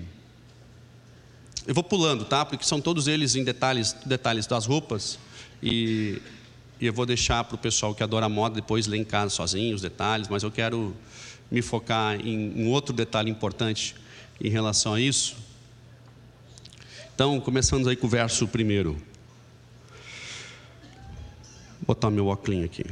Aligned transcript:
eu 1.67 1.75
vou 1.75 1.83
pulando, 1.83 2.25
tá? 2.25 2.45
Porque 2.45 2.65
são 2.65 2.81
todos 2.81 3.09
eles 3.09 3.35
em 3.35 3.43
detalhes, 3.43 3.93
detalhes 4.05 4.47
das 4.47 4.67
roupas 4.67 5.19
e, 5.63 6.21
e 6.81 6.87
eu 6.87 6.93
vou 6.93 7.05
deixar 7.05 7.43
para 7.45 7.55
o 7.55 7.59
pessoal 7.59 7.95
que 7.95 8.03
adora 8.03 8.29
moda 8.29 8.55
depois 8.55 8.87
ler 8.87 8.99
em 8.99 9.05
casa 9.05 9.35
sozinho 9.35 9.75
os 9.75 9.83
detalhes, 9.83 10.29
mas 10.29 10.43
eu 10.43 10.51
quero 10.51 10.95
me 11.51 11.63
focar 11.63 12.21
em 12.21 12.53
um 12.57 12.71
outro 12.71 12.95
detalhe 12.95 13.31
importante 13.31 13.95
em 14.41 14.49
relação 14.49 14.95
a 14.95 15.01
isso. 15.01 15.37
Então, 17.15 17.41
começando 17.41 17.89
aí 17.89 17.97
com 17.97 18.07
o 18.07 18.11
verso 18.11 18.47
primeiro. 18.47 18.93
Vou 21.79 21.95
botar 21.95 22.11
meu 22.11 22.27
óculos 22.27 22.65
aqui. 22.65 22.85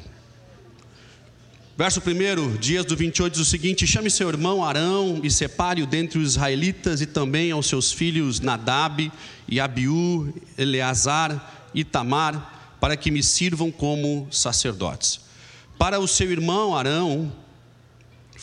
Verso 1.77 2.01
1, 2.01 2.57
dias 2.59 2.85
do 2.85 2.97
28 2.97 3.33
diz 3.33 3.43
o 3.43 3.45
seguinte: 3.45 3.85
Chame 3.85 4.09
seu 4.09 4.29
irmão 4.29 4.65
Arão 4.65 5.21
e 5.25 5.31
separe-o 5.31 5.87
dentre 5.87 6.21
os 6.21 6.31
israelitas 6.31 7.01
e 7.01 7.07
também 7.07 7.51
aos 7.51 7.67
seus 7.67 7.91
filhos 7.91 8.39
Nadab 8.39 9.11
e 9.49 9.59
Abiú, 9.59 10.33
Eleazar 10.57 11.69
e 11.75 11.83
Tamar, 11.83 12.77
para 12.81 12.97
que 12.97 13.11
me 13.11 13.25
sirvam 13.25 13.73
como 13.73 14.29
sacerdotes. 14.31 15.19
Para 15.77 15.99
o 15.99 16.07
seu 16.07 16.31
irmão 16.31 16.77
Arão, 16.77 17.33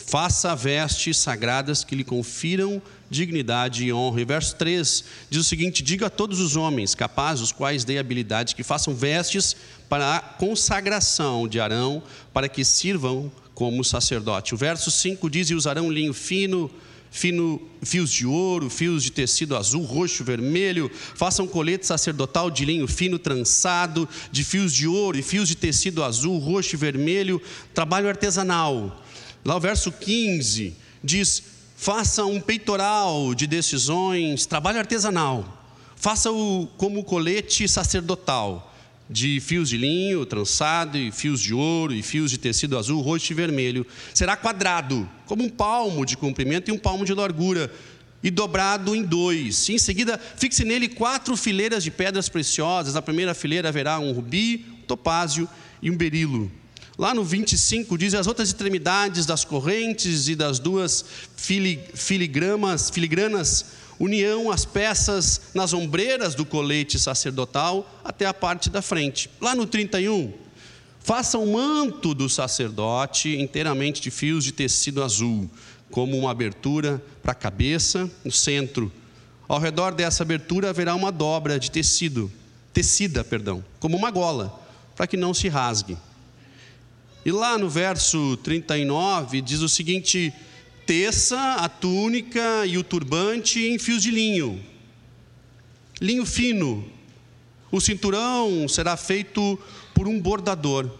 faça 0.06 0.54
vestes 0.54 1.18
sagradas 1.18 1.84
que 1.84 1.94
lhe 1.94 2.04
confiram 2.04 2.82
dignidade 3.12 3.84
e 3.84 3.92
honra. 3.92 4.20
E 4.20 4.24
verso 4.24 4.56
3 4.56 5.04
diz 5.30 5.40
o 5.40 5.44
seguinte: 5.44 5.82
Diga 5.82 6.06
a 6.06 6.10
todos 6.10 6.40
os 6.40 6.56
homens 6.56 6.94
capazes, 6.94 7.42
os 7.42 7.52
quais 7.52 7.84
dei 7.84 7.98
habilidade, 7.98 8.54
que 8.54 8.62
façam 8.62 8.94
vestes 8.94 9.54
para 9.88 10.16
a 10.16 10.20
consagração 10.20 11.46
de 11.46 11.60
Arão, 11.60 12.02
para 12.32 12.48
que 12.48 12.64
sirvam 12.64 13.30
como 13.54 13.84
sacerdote. 13.84 14.54
O 14.54 14.58
verso 14.58 14.90
5 14.90 15.30
diz: 15.30 15.50
E 15.50 15.54
usarão 15.54 15.90
linho 15.90 16.14
fino, 16.14 16.70
fino, 17.10 17.60
fios 17.82 18.10
de 18.10 18.26
ouro, 18.26 18.70
fios 18.70 19.04
de 19.04 19.12
tecido 19.12 19.54
azul, 19.56 19.84
roxo, 19.84 20.24
vermelho. 20.24 20.90
Façam 21.14 21.46
colete 21.46 21.86
sacerdotal 21.86 22.50
de 22.50 22.64
linho 22.64 22.88
fino 22.88 23.18
trançado, 23.18 24.08
de 24.30 24.42
fios 24.42 24.72
de 24.72 24.88
ouro 24.88 25.18
e 25.18 25.22
fios 25.22 25.46
de 25.46 25.54
tecido 25.54 26.02
azul, 26.02 26.38
roxo 26.38 26.74
e 26.74 26.78
vermelho. 26.78 27.40
Trabalho 27.74 28.08
artesanal. 28.08 29.01
Lá 29.44 29.56
o 29.56 29.60
verso 29.60 29.90
15 29.90 30.74
diz: 31.02 31.42
faça 31.76 32.24
um 32.24 32.40
peitoral 32.40 33.34
de 33.34 33.46
decisões, 33.46 34.46
trabalho 34.46 34.78
artesanal, 34.78 35.66
faça-o 35.96 36.68
como 36.76 37.02
colete 37.02 37.66
sacerdotal, 37.66 38.72
de 39.10 39.40
fios 39.40 39.68
de 39.68 39.76
linho 39.76 40.24
trançado, 40.24 40.96
e 40.96 41.10
fios 41.10 41.40
de 41.40 41.52
ouro, 41.52 41.92
e 41.92 42.02
fios 42.02 42.30
de 42.30 42.38
tecido 42.38 42.78
azul, 42.78 43.00
roxo 43.00 43.32
e 43.32 43.34
vermelho. 43.34 43.84
Será 44.14 44.36
quadrado, 44.36 45.08
como 45.26 45.42
um 45.42 45.50
palmo 45.50 46.06
de 46.06 46.16
comprimento 46.16 46.70
e 46.70 46.72
um 46.72 46.78
palmo 46.78 47.04
de 47.04 47.12
largura, 47.12 47.70
e 48.22 48.30
dobrado 48.30 48.94
em 48.94 49.02
dois. 49.02 49.68
Em 49.68 49.78
seguida, 49.78 50.20
fixe 50.36 50.64
nele 50.64 50.88
quatro 50.88 51.36
fileiras 51.36 51.82
de 51.82 51.90
pedras 51.90 52.28
preciosas. 52.28 52.94
Na 52.94 53.02
primeira 53.02 53.34
fileira 53.34 53.68
haverá 53.68 53.98
um 53.98 54.12
rubi, 54.12 54.64
um 54.78 54.86
topázio 54.86 55.48
e 55.82 55.90
um 55.90 55.96
berilo. 55.96 56.48
Lá 56.98 57.14
no 57.14 57.24
25 57.24 57.96
diz 57.96 58.14
as 58.14 58.26
outras 58.26 58.48
extremidades 58.48 59.24
das 59.24 59.44
correntes 59.44 60.28
e 60.28 60.34
das 60.34 60.58
duas 60.58 61.04
filigramas, 61.36 62.90
filigranas, 62.90 63.64
união 63.98 64.50
as 64.50 64.64
peças 64.64 65.40
nas 65.54 65.72
ombreiras 65.72 66.34
do 66.34 66.44
colete 66.44 66.98
sacerdotal 66.98 68.00
até 68.04 68.26
a 68.26 68.34
parte 68.34 68.68
da 68.68 68.82
frente. 68.82 69.30
Lá 69.40 69.54
no 69.54 69.66
31, 69.66 70.32
faça 71.00 71.38
um 71.38 71.52
manto 71.52 72.14
do 72.14 72.28
sacerdote 72.28 73.36
inteiramente 73.40 74.00
de 74.00 74.10
fios 74.10 74.44
de 74.44 74.52
tecido 74.52 75.02
azul, 75.02 75.50
como 75.90 76.18
uma 76.18 76.30
abertura 76.30 77.02
para 77.22 77.32
a 77.32 77.36
cabeça, 77.36 78.10
no 78.24 78.32
centro. 78.32 78.92
Ao 79.48 79.58
redor 79.58 79.92
dessa 79.92 80.22
abertura 80.22 80.70
haverá 80.70 80.94
uma 80.94 81.10
dobra 81.10 81.58
de 81.58 81.70
tecido, 81.70 82.30
tecida, 82.72 83.24
perdão, 83.24 83.64
como 83.80 83.96
uma 83.96 84.10
gola, 84.10 84.60
para 84.94 85.06
que 85.06 85.16
não 85.16 85.32
se 85.32 85.48
rasgue. 85.48 85.96
E 87.24 87.30
lá 87.30 87.56
no 87.56 87.68
verso 87.68 88.36
39 88.38 89.40
diz 89.40 89.60
o 89.60 89.68
seguinte: 89.68 90.32
teça 90.86 91.38
a 91.56 91.68
túnica 91.68 92.66
e 92.66 92.76
o 92.76 92.82
turbante 92.82 93.60
em 93.64 93.78
fios 93.78 94.02
de 94.02 94.10
linho, 94.10 94.60
linho 96.00 96.26
fino. 96.26 96.84
O 97.70 97.80
cinturão 97.80 98.68
será 98.68 98.96
feito 98.96 99.58
por 99.94 100.06
um 100.06 100.20
bordador. 100.20 100.90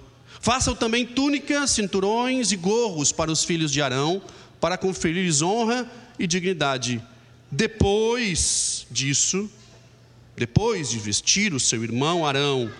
Façam 0.40 0.74
também 0.74 1.04
túnicas, 1.04 1.70
cinturões 1.72 2.50
e 2.50 2.56
gorros 2.56 3.12
para 3.12 3.30
os 3.30 3.44
filhos 3.44 3.70
de 3.70 3.82
Arão, 3.82 4.22
para 4.60 4.78
conferir-lhes 4.78 5.42
honra 5.42 5.90
e 6.18 6.26
dignidade. 6.26 7.02
Depois 7.50 8.86
disso, 8.90 9.50
depois 10.36 10.90
de 10.90 10.98
vestir 10.98 11.52
o 11.52 11.60
seu 11.60 11.84
irmão 11.84 12.24
Arão 12.24 12.72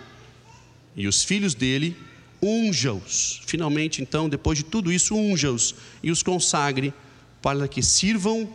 e 0.97 1.07
os 1.07 1.23
filhos 1.23 1.55
dele, 1.55 1.97
unja-os. 2.43 3.41
Finalmente, 3.47 4.03
então, 4.03 4.29
depois 4.29 4.59
de 4.59 4.65
tudo 4.65 4.93
isso, 4.93 5.15
unja-os 5.15 5.75
e 6.03 6.11
os 6.11 6.23
consagre 6.23 6.93
para 7.41 7.69
que 7.69 7.83
sirvam 7.83 8.51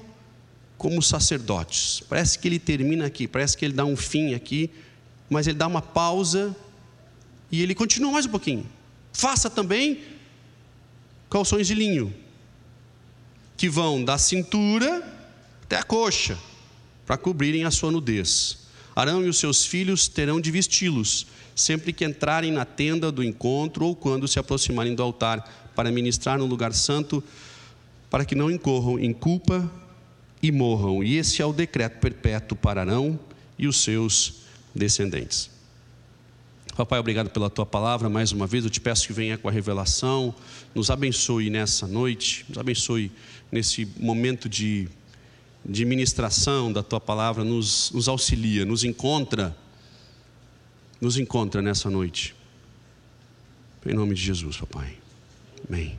como 0.78 1.02
sacerdotes. 1.02 2.04
Parece 2.08 2.38
que 2.38 2.48
ele 2.48 2.60
termina 2.60 3.06
aqui, 3.06 3.28
parece 3.28 3.58
que 3.58 3.66
ele 3.66 3.74
dá 3.74 3.86
um 3.86 3.96
fim 3.96 4.34
aqui, 4.34 4.70
mas 5.30 5.48
ele 5.48 5.58
dá 5.58 5.68
uma 5.68 5.82
pausa 5.82 6.56
e 7.52 7.62
ele 7.62 7.74
continua 7.74 8.12
mais 8.12 8.26
um 8.26 8.30
pouquinho. 8.30 8.66
Faça 9.14 9.50
também 9.50 10.02
calções 11.30 11.68
de 11.68 11.74
linho, 11.74 12.14
que 13.56 13.68
vão 13.68 14.04
da 14.04 14.18
cintura 14.18 15.16
até 15.64 15.78
a 15.78 15.84
coxa, 15.84 16.38
para 17.06 17.18
cobrirem 17.18 17.64
a 17.64 17.72
sua 17.72 17.92
nudez. 17.92 18.67
Arão 19.00 19.24
e 19.24 19.30
os 19.30 19.38
seus 19.38 19.66
filhos 19.66 20.08
terão 20.08 20.42
de 20.42 20.52
vesti-los 20.52 21.28
sempre 21.58 21.92
que 21.92 22.06
entrarem 22.06 22.52
na 22.52 22.64
tenda 22.64 23.12
do 23.12 23.24
encontro 23.24 23.88
ou 23.88 23.96
quando 23.96 24.28
se 24.28 24.38
aproximarem 24.38 24.94
do 24.94 25.02
altar 25.02 25.72
para 25.76 25.92
ministrar 25.92 26.38
no 26.38 26.46
lugar 26.46 26.72
santo, 26.72 27.24
para 28.12 28.24
que 28.24 28.36
não 28.36 28.52
incorram 28.52 29.00
em 29.00 29.12
culpa 29.12 29.70
e 30.42 30.52
morram. 30.52 31.04
E 31.04 31.18
esse 31.18 31.42
é 31.42 31.46
o 31.46 31.52
decreto 31.52 32.00
perpétuo 32.00 32.56
para 32.56 32.82
Arão 32.82 33.20
e 33.58 33.68
os 33.68 33.78
seus 33.78 34.36
descendentes. 34.74 35.50
Papai, 36.76 37.00
obrigado 37.00 37.32
pela 37.32 37.50
tua 37.50 37.66
palavra 37.66 38.08
mais 38.08 38.32
uma 38.32 38.46
vez. 38.46 38.64
Eu 38.64 38.70
te 38.70 38.80
peço 38.80 39.08
que 39.08 39.14
venha 39.14 39.36
com 39.36 39.50
a 39.50 39.52
revelação, 39.52 40.36
nos 40.76 40.92
abençoe 40.92 41.50
nessa 41.50 41.88
noite, 41.88 42.46
nos 42.48 42.60
abençoe 42.60 43.12
nesse 43.52 43.88
momento 44.00 44.48
de, 44.48 44.88
de 45.68 45.84
ministração 45.84 46.72
da 46.72 46.82
tua 46.82 47.00
palavra, 47.02 47.44
nos, 47.44 47.92
nos 47.92 48.08
auxilia, 48.08 48.64
nos 48.64 48.86
encontra, 48.86 49.56
nos 51.02 51.18
encontra 51.18 51.62
nessa 51.62 51.90
noite. 51.90 52.34
Em 53.86 53.94
nome 53.94 54.16
de 54.16 54.22
Jesus, 54.22 54.58
papai. 54.58 54.98
Amém. 55.68 55.98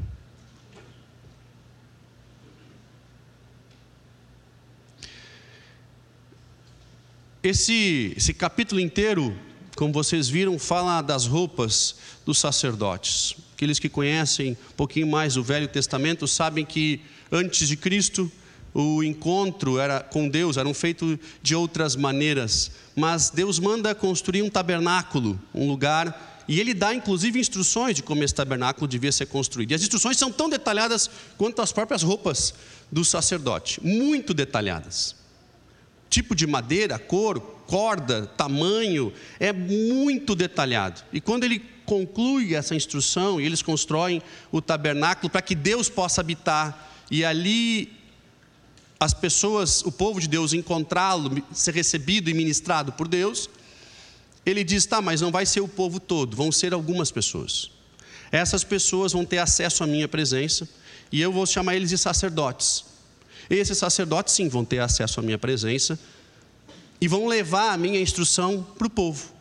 Esse, 7.42 8.14
esse 8.16 8.34
capítulo 8.34 8.80
inteiro, 8.80 9.36
como 9.76 9.92
vocês 9.92 10.28
viram, 10.28 10.58
fala 10.58 11.00
das 11.02 11.26
roupas 11.26 11.96
dos 12.26 12.38
sacerdotes. 12.38 13.36
Aqueles 13.54 13.78
que 13.78 13.88
conhecem 13.88 14.52
um 14.52 14.74
pouquinho 14.76 15.06
mais 15.06 15.36
o 15.36 15.42
Velho 15.42 15.68
Testamento 15.68 16.26
sabem 16.26 16.64
que 16.64 17.00
antes 17.30 17.68
de 17.68 17.76
Cristo 17.76 18.30
o 18.74 19.02
encontro 19.02 19.78
era 19.78 20.00
com 20.00 20.28
Deus 20.28 20.56
eram 20.56 20.74
feito 20.74 21.18
de 21.42 21.54
outras 21.54 21.96
maneiras, 21.96 22.70
mas 22.94 23.30
Deus 23.30 23.58
manda 23.58 23.94
construir 23.94 24.42
um 24.42 24.50
tabernáculo, 24.50 25.40
um 25.54 25.66
lugar, 25.68 26.44
e 26.46 26.58
ele 26.60 26.72
dá 26.72 26.94
inclusive 26.94 27.38
instruções 27.38 27.96
de 27.96 28.02
como 28.02 28.24
esse 28.24 28.34
tabernáculo 28.34 28.88
devia 28.88 29.12
ser 29.12 29.26
construído. 29.26 29.72
E 29.72 29.74
as 29.74 29.82
instruções 29.82 30.16
são 30.16 30.32
tão 30.32 30.48
detalhadas 30.48 31.10
quanto 31.36 31.60
as 31.60 31.72
próprias 31.72 32.02
roupas 32.02 32.54
do 32.90 33.04
sacerdote, 33.04 33.80
muito 33.84 34.32
detalhadas 34.32 35.18
tipo 36.08 36.34
de 36.34 36.46
madeira, 36.46 36.98
cor, 36.98 37.40
corda, 37.66 38.26
tamanho, 38.26 39.12
é 39.38 39.52
muito 39.52 40.34
detalhado. 40.34 41.02
E 41.12 41.20
quando 41.20 41.44
ele 41.44 41.62
conclui 41.84 42.54
essa 42.54 42.74
instrução, 42.74 43.40
e 43.40 43.46
eles 43.46 43.62
constroem 43.62 44.22
o 44.50 44.60
tabernáculo 44.60 45.30
para 45.30 45.42
que 45.42 45.54
Deus 45.54 45.88
possa 45.88 46.20
habitar, 46.20 47.06
e 47.10 47.24
ali 47.24 47.97
as 49.00 49.14
pessoas, 49.14 49.82
o 49.82 49.92
povo 49.92 50.20
de 50.20 50.28
Deus, 50.28 50.52
encontrá-lo, 50.52 51.42
ser 51.52 51.74
recebido 51.74 52.28
e 52.28 52.34
ministrado 52.34 52.92
por 52.92 53.06
Deus, 53.06 53.48
ele 54.44 54.64
diz: 54.64 54.86
tá, 54.86 55.00
mas 55.00 55.20
não 55.20 55.30
vai 55.30 55.46
ser 55.46 55.60
o 55.60 55.68
povo 55.68 56.00
todo, 56.00 56.36
vão 56.36 56.50
ser 56.50 56.72
algumas 56.72 57.10
pessoas. 57.10 57.70
Essas 58.30 58.64
pessoas 58.64 59.12
vão 59.12 59.24
ter 59.24 59.38
acesso 59.38 59.84
à 59.84 59.86
minha 59.86 60.08
presença, 60.08 60.68
e 61.12 61.20
eu 61.20 61.32
vou 61.32 61.46
chamar 61.46 61.76
eles 61.76 61.90
de 61.90 61.98
sacerdotes. 61.98 62.84
Esses 63.48 63.78
sacerdotes, 63.78 64.34
sim, 64.34 64.48
vão 64.48 64.64
ter 64.64 64.80
acesso 64.80 65.20
à 65.20 65.22
minha 65.22 65.38
presença 65.38 65.98
e 67.00 67.08
vão 67.08 67.26
levar 67.26 67.72
a 67.72 67.78
minha 67.78 68.00
instrução 68.00 68.66
para 68.76 68.86
o 68.86 68.90
povo. 68.90 69.32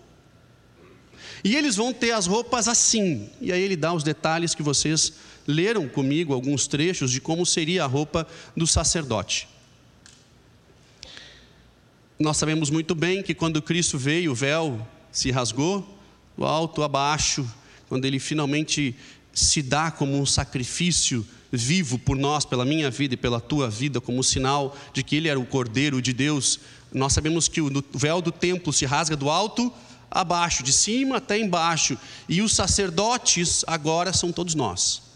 E 1.43 1.55
eles 1.55 1.75
vão 1.75 1.93
ter 1.93 2.11
as 2.11 2.25
roupas 2.25 2.67
assim. 2.67 3.29
E 3.41 3.51
aí 3.51 3.61
ele 3.61 3.75
dá 3.75 3.93
os 3.93 4.03
detalhes 4.03 4.55
que 4.55 4.63
vocês 4.63 5.13
leram 5.47 5.87
comigo, 5.87 6.33
alguns 6.33 6.67
trechos 6.67 7.09
de 7.09 7.21
como 7.21 7.45
seria 7.45 7.85
a 7.85 7.87
roupa 7.87 8.27
do 8.55 8.67
sacerdote. 8.67 9.47
Nós 12.19 12.37
sabemos 12.37 12.69
muito 12.69 12.93
bem 12.93 13.23
que 13.23 13.33
quando 13.33 13.61
Cristo 13.61 13.97
veio, 13.97 14.31
o 14.31 14.35
véu 14.35 14.85
se 15.11 15.31
rasgou, 15.31 15.97
do 16.35 16.45
alto 16.45 16.83
a 16.83 16.87
baixo, 16.87 17.49
quando 17.87 18.05
ele 18.05 18.19
finalmente 18.19 18.95
se 19.33 19.61
dá 19.61 19.89
como 19.89 20.19
um 20.19 20.25
sacrifício 20.25 21.25
vivo 21.51 21.97
por 21.97 22.17
nós, 22.17 22.45
pela 22.45 22.65
minha 22.65 22.89
vida 22.89 23.13
e 23.13 23.17
pela 23.17 23.39
tua 23.39 23.69
vida, 23.69 24.01
como 24.01 24.23
sinal 24.23 24.75
de 24.93 25.03
que 25.03 25.15
Ele 25.15 25.27
era 25.27 25.39
o 25.39 25.45
Cordeiro 25.45 26.01
de 26.01 26.11
Deus. 26.11 26.59
Nós 26.91 27.13
sabemos 27.13 27.47
que 27.47 27.61
o 27.61 27.71
véu 27.93 28.21
do 28.21 28.31
templo 28.31 28.73
se 28.73 28.85
rasga 28.85 29.15
do 29.15 29.29
alto 29.29 29.71
a 30.09 30.23
baixo, 30.23 30.63
de 30.63 30.73
cima 30.73 31.17
até 31.17 31.37
embaixo, 31.37 31.97
e 32.27 32.41
os 32.41 32.53
sacerdotes 32.53 33.63
agora 33.67 34.13
são 34.13 34.31
todos 34.31 34.55
nós. 34.55 35.06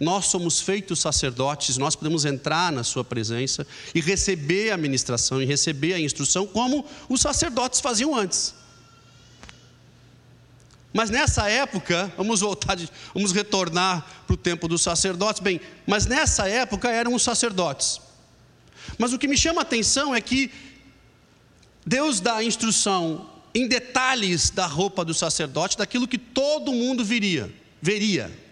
Nós 0.00 0.26
somos 0.26 0.60
feitos 0.60 0.98
sacerdotes, 0.98 1.76
nós 1.76 1.94
podemos 1.94 2.24
entrar 2.24 2.72
na 2.72 2.82
Sua 2.82 3.04
presença 3.04 3.66
e 3.94 4.00
receber 4.00 4.70
a 4.70 4.78
ministração 4.78 5.42
e 5.42 5.44
receber 5.44 5.92
a 5.92 6.00
instrução, 6.00 6.46
como 6.46 6.86
os 7.06 7.20
sacerdotes 7.20 7.80
faziam 7.80 8.14
antes. 8.14 8.54
Mas 10.92 11.10
nessa 11.10 11.48
época, 11.48 12.12
vamos 12.16 12.40
voltar, 12.40 12.78
vamos 13.14 13.32
retornar 13.32 14.24
para 14.26 14.34
o 14.34 14.36
tempo 14.36 14.66
dos 14.66 14.80
sacerdotes. 14.80 15.40
Bem, 15.40 15.60
mas 15.86 16.06
nessa 16.06 16.48
época 16.48 16.90
eram 16.90 17.14
os 17.14 17.22
sacerdotes. 17.22 18.00
Mas 18.98 19.12
o 19.12 19.18
que 19.18 19.28
me 19.28 19.36
chama 19.36 19.60
a 19.60 19.62
atenção 19.62 20.14
é 20.14 20.20
que 20.20 20.50
Deus 21.86 22.20
dá 22.20 22.36
a 22.36 22.44
instrução 22.44 23.28
em 23.54 23.68
detalhes 23.68 24.50
da 24.50 24.66
roupa 24.66 25.04
do 25.04 25.12
sacerdote, 25.12 25.76
daquilo 25.76 26.08
que 26.08 26.18
todo 26.18 26.72
mundo 26.72 27.04
viria, 27.04 27.52
veria. 27.82 28.49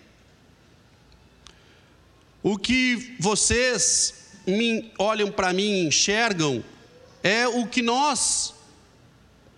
O 2.42 2.56
que 2.56 3.16
vocês 3.18 4.14
olham 4.98 5.30
para 5.30 5.52
mim 5.52 5.82
e 5.82 5.86
enxergam 5.86 6.64
é 7.22 7.46
o 7.46 7.66
que 7.66 7.82
nós 7.82 8.54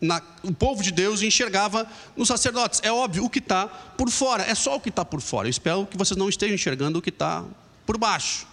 na, 0.01 0.23
o 0.43 0.53
povo 0.53 0.83
de 0.83 0.91
Deus 0.91 1.23
enxergava 1.23 1.87
nos 2.17 2.29
sacerdotes. 2.29 2.81
É 2.83 2.91
óbvio, 2.91 3.25
o 3.25 3.31
que 3.31 3.39
está 3.39 3.69
por 3.69 4.11
fora, 4.11 4.45
é 4.45 4.55
só 4.55 4.77
o 4.77 4.81
que 4.81 4.89
está 4.89 5.05
por 5.05 5.21
fora. 5.21 5.47
Eu 5.47 5.51
espero 5.51 5.87
que 5.87 5.97
vocês 5.97 6.17
não 6.17 6.29
estejam 6.29 6.55
enxergando 6.55 6.99
o 6.99 7.03
que 7.03 7.11
está 7.11 7.45
por 7.85 7.99
baixo. 7.99 8.47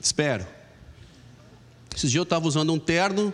Espero. 0.00 0.46
Esses 1.94 2.10
dias 2.10 2.20
eu 2.20 2.24
estava 2.24 2.46
usando 2.46 2.72
um 2.72 2.78
terno 2.78 3.32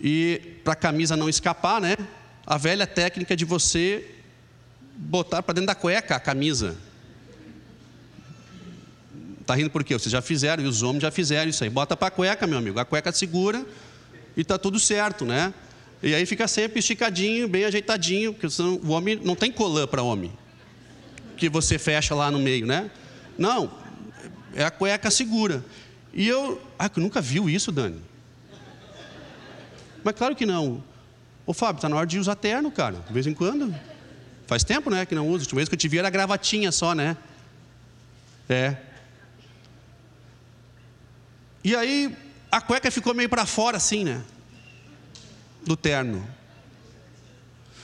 e 0.00 0.58
para 0.64 0.72
a 0.72 0.76
camisa 0.76 1.16
não 1.16 1.28
escapar, 1.28 1.80
né? 1.80 1.96
A 2.44 2.56
velha 2.56 2.86
técnica 2.86 3.36
de 3.36 3.44
você 3.44 4.15
botar 4.96 5.42
para 5.42 5.54
dentro 5.54 5.68
da 5.68 5.74
cueca 5.74 6.16
a 6.16 6.20
camisa. 6.20 6.76
Está 9.40 9.54
rindo 9.54 9.70
por 9.70 9.84
quê? 9.84 9.94
Vocês 9.94 10.10
já 10.10 10.20
fizeram, 10.20 10.64
e 10.64 10.66
os 10.66 10.82
homens 10.82 11.02
já 11.02 11.10
fizeram 11.10 11.48
isso 11.48 11.62
aí. 11.62 11.70
Bota 11.70 11.96
para 11.96 12.08
a 12.08 12.10
cueca, 12.10 12.46
meu 12.46 12.58
amigo. 12.58 12.80
A 12.80 12.84
cueca 12.84 13.12
segura 13.12 13.64
e 14.36 14.40
está 14.40 14.58
tudo 14.58 14.80
certo, 14.80 15.24
né? 15.24 15.54
E 16.02 16.14
aí 16.14 16.26
fica 16.26 16.48
sempre 16.48 16.80
esticadinho, 16.80 17.48
bem 17.48 17.64
ajeitadinho, 17.64 18.32
porque 18.32 18.50
senão 18.50 18.80
o 18.82 18.90
homem 18.90 19.20
não 19.22 19.34
tem 19.34 19.52
colã 19.52 19.86
para 19.86 20.02
homem. 20.02 20.32
Que 21.36 21.48
você 21.48 21.78
fecha 21.78 22.14
lá 22.14 22.30
no 22.30 22.38
meio, 22.38 22.66
né? 22.66 22.90
Não, 23.38 23.70
é 24.54 24.64
a 24.64 24.70
cueca 24.70 25.10
segura. 25.10 25.64
E 26.12 26.26
eu. 26.26 26.60
Ah, 26.78 26.88
que 26.88 26.98
nunca 26.98 27.20
viu 27.20 27.48
isso, 27.48 27.70
Dani? 27.70 28.00
Mas 30.02 30.14
claro 30.14 30.34
que 30.34 30.46
não. 30.46 30.82
Ô 31.46 31.52
Fábio, 31.52 31.78
está 31.78 31.88
na 31.88 31.96
hora 31.96 32.06
de 32.06 32.18
usar 32.18 32.34
terno, 32.34 32.70
cara, 32.70 32.98
de 33.06 33.12
vez 33.12 33.26
em 33.26 33.34
quando. 33.34 33.74
Faz 34.46 34.62
tempo, 34.62 34.90
né, 34.90 35.04
que 35.04 35.14
não 35.14 35.28
uso. 35.28 35.38
A 35.38 35.44
última 35.44 35.58
vez 35.58 35.68
que 35.68 35.74
eu 35.74 35.78
te 35.78 35.88
vi 35.88 35.98
era 35.98 36.08
gravatinha 36.08 36.70
só, 36.70 36.94
né? 36.94 37.16
É. 38.48 38.76
E 41.64 41.74
aí 41.74 42.16
a 42.50 42.60
cueca 42.60 42.90
ficou 42.90 43.12
meio 43.12 43.28
para 43.28 43.44
fora 43.44 43.76
assim, 43.76 44.04
né? 44.04 44.22
Do 45.64 45.76
terno. 45.76 46.24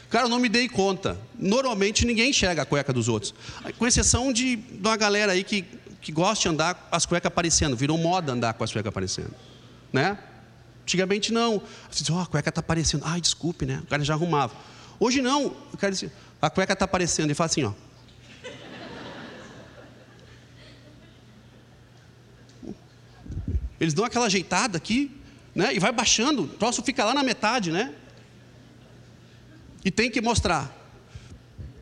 Cara, 0.09 0.27
eu 0.27 0.29
não 0.29 0.39
me 0.39 0.49
dei 0.49 0.69
conta. 0.69 1.19
Normalmente 1.37 2.07
ninguém 2.07 2.31
enxerga 2.31 2.63
a 2.63 2.67
cueca 2.67 2.93
dos 2.93 3.09
outros. 3.09 3.35
Com 3.79 3.87
exceção 3.87 4.33
de, 4.33 4.57
de 4.57 4.87
uma 4.87 4.97
galera 4.97 5.33
aí 5.33 5.43
que, 5.43 5.63
que 6.01 6.13
gosta 6.13 6.43
de 6.43 6.49
andar 6.49 6.89
as 6.93 7.07
cuecas 7.07 7.29
aparecendo. 7.29 7.75
Virou 7.75 7.99
moda 7.99 8.33
andar 8.33 8.53
com 8.55 8.63
as 8.63 8.71
cuecas 8.71 8.91
aparecendo. 8.91 9.35
Né? 9.93 10.17
Antigamente 10.83 11.33
não. 11.33 11.63
Você 11.91 12.05
diz, 12.05 12.11
oh, 12.11 12.21
a 12.21 12.27
cueca 12.27 12.51
está 12.51 12.61
aparecendo. 12.61 13.03
Ai, 13.05 13.21
desculpe, 13.21 13.67
né? 13.67 13.81
O 13.83 13.87
cara 13.87 14.05
já 14.05 14.15
arrumava. 14.15 14.55
Hoje 15.01 15.23
não. 15.23 15.47
O 15.73 15.77
cara 15.77 15.93
diz, 15.93 16.09
a 16.43 16.51
cueca 16.51 16.73
está 16.73 16.85
aparecendo. 16.85 17.31
E 17.31 17.35
fala 17.35 17.47
assim, 17.47 17.63
ó. 17.63 17.73
Eles 23.81 23.95
dão 23.95 24.05
aquela 24.05 24.27
ajeitada 24.27 24.77
aqui, 24.77 25.11
né? 25.55 25.75
E 25.75 25.79
vai 25.79 25.93
baixando, 25.93 26.43
o 26.43 26.49
troço 26.49 26.83
fica 26.83 27.05
lá 27.05 27.15
na 27.15 27.23
metade, 27.23 27.71
né? 27.71 27.95
E 29.85 29.91
tem 29.91 30.11
que 30.11 30.21
mostrar. 30.21 30.79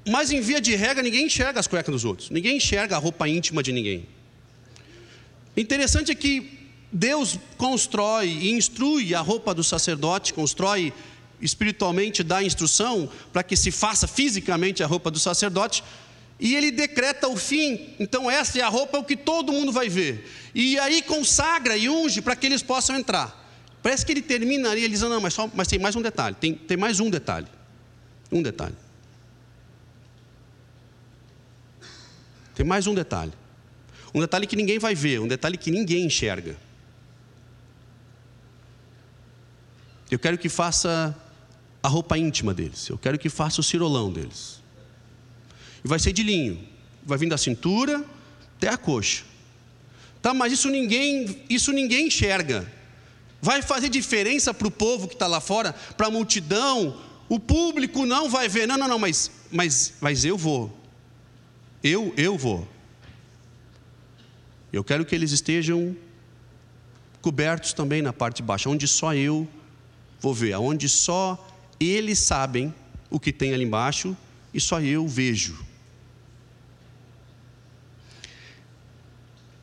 Mas 0.06 0.30
em 0.30 0.40
via 0.40 0.60
de 0.60 0.74
regra, 0.74 1.02
ninguém 1.02 1.26
enxerga 1.26 1.60
as 1.60 1.66
cuecas 1.66 1.92
dos 1.92 2.04
outros, 2.04 2.30
ninguém 2.30 2.56
enxerga 2.56 2.96
a 2.96 2.98
roupa 2.98 3.28
íntima 3.28 3.62
de 3.62 3.72
ninguém. 3.72 4.06
Interessante 5.54 6.10
é 6.10 6.14
que 6.14 6.58
Deus 6.90 7.38
constrói 7.58 8.28
e 8.28 8.50
instrui 8.52 9.14
a 9.14 9.20
roupa 9.20 9.54
do 9.54 9.62
sacerdote, 9.62 10.32
constrói 10.32 10.92
espiritualmente, 11.40 12.22
dá 12.22 12.42
instrução 12.42 13.08
para 13.32 13.42
que 13.42 13.56
se 13.56 13.70
faça 13.70 14.06
fisicamente 14.06 14.82
a 14.82 14.86
roupa 14.86 15.10
do 15.10 15.18
sacerdote, 15.18 15.82
e 16.38 16.54
ele 16.56 16.70
decreta 16.70 17.28
o 17.28 17.36
fim. 17.36 17.94
Então, 17.98 18.30
essa 18.30 18.58
é 18.58 18.62
a 18.62 18.68
roupa 18.68 18.98
o 18.98 19.04
que 19.04 19.16
todo 19.16 19.52
mundo 19.52 19.70
vai 19.70 19.88
ver. 19.88 20.26
E 20.54 20.78
aí 20.78 21.02
consagra 21.02 21.76
e 21.76 21.88
unge 21.88 22.22
para 22.22 22.34
que 22.34 22.46
eles 22.46 22.62
possam 22.62 22.96
entrar. 22.96 23.38
Parece 23.82 24.04
que 24.04 24.12
ele 24.12 24.22
termina 24.22 24.74
ele 24.74 24.88
diz: 24.88 25.02
Não, 25.02 25.20
mas, 25.20 25.34
só, 25.34 25.50
mas 25.54 25.68
tem 25.68 25.78
mais 25.78 25.94
um 25.94 26.02
detalhe. 26.02 26.34
Tem, 26.36 26.54
tem 26.54 26.76
mais 26.76 26.98
um 26.98 27.10
detalhe. 27.10 27.46
Um 28.32 28.42
detalhe. 28.42 28.74
Tem 32.54 32.64
mais 32.64 32.86
um 32.86 32.94
detalhe. 32.94 33.32
Um 34.14 34.20
detalhe 34.20 34.46
que 34.46 34.56
ninguém 34.56 34.78
vai 34.78 34.94
ver, 34.94 35.20
um 35.20 35.28
detalhe 35.28 35.56
que 35.56 35.70
ninguém 35.70 36.04
enxerga. 36.04 36.56
Eu 40.10 40.18
quero 40.18 40.36
que 40.36 40.48
faça 40.48 41.16
a 41.82 41.88
roupa 41.88 42.18
íntima 42.18 42.52
deles. 42.52 42.88
Eu 42.88 42.98
quero 42.98 43.18
que 43.18 43.28
faça 43.28 43.60
o 43.60 43.64
cirolão 43.64 44.12
deles. 44.12 44.60
E 45.84 45.88
vai 45.88 45.98
ser 45.98 46.12
de 46.12 46.22
linho. 46.22 46.60
Vai 47.04 47.18
vir 47.18 47.28
da 47.28 47.38
cintura 47.38 48.04
até 48.56 48.68
a 48.68 48.76
coxa. 48.76 49.24
Tá, 50.20 50.34
mas 50.34 50.52
isso 50.52 50.68
ninguém, 50.68 51.42
isso 51.48 51.72
ninguém 51.72 52.08
enxerga. 52.08 52.70
Vai 53.40 53.62
fazer 53.62 53.88
diferença 53.88 54.52
para 54.52 54.68
o 54.68 54.70
povo 54.70 55.08
que 55.08 55.14
está 55.14 55.26
lá 55.26 55.40
fora, 55.40 55.72
para 55.96 56.08
a 56.08 56.10
multidão. 56.10 57.00
O 57.28 57.40
público 57.40 58.04
não 58.04 58.28
vai 58.28 58.48
ver. 58.48 58.68
Não, 58.68 58.76
não, 58.76 58.86
não, 58.86 58.98
mas, 58.98 59.30
mas, 59.50 59.94
mas 60.00 60.24
eu 60.24 60.36
vou. 60.36 60.76
Eu, 61.82 62.12
eu 62.18 62.36
vou. 62.36 62.68
Eu 64.70 64.84
quero 64.84 65.06
que 65.06 65.14
eles 65.14 65.32
estejam 65.32 65.96
cobertos 67.22 67.72
também 67.72 68.02
na 68.02 68.12
parte 68.12 68.36
de 68.36 68.42
baixo, 68.42 68.70
onde 68.70 68.86
só 68.86 69.14
eu 69.14 69.48
vou 70.20 70.34
ver, 70.34 70.54
onde 70.56 70.88
só 70.88 71.49
eles 71.80 72.18
sabem 72.18 72.74
o 73.08 73.18
que 73.18 73.32
tem 73.32 73.54
ali 73.54 73.64
embaixo 73.64 74.16
e 74.52 74.60
só 74.60 74.80
eu 74.80 75.08
vejo. 75.08 75.64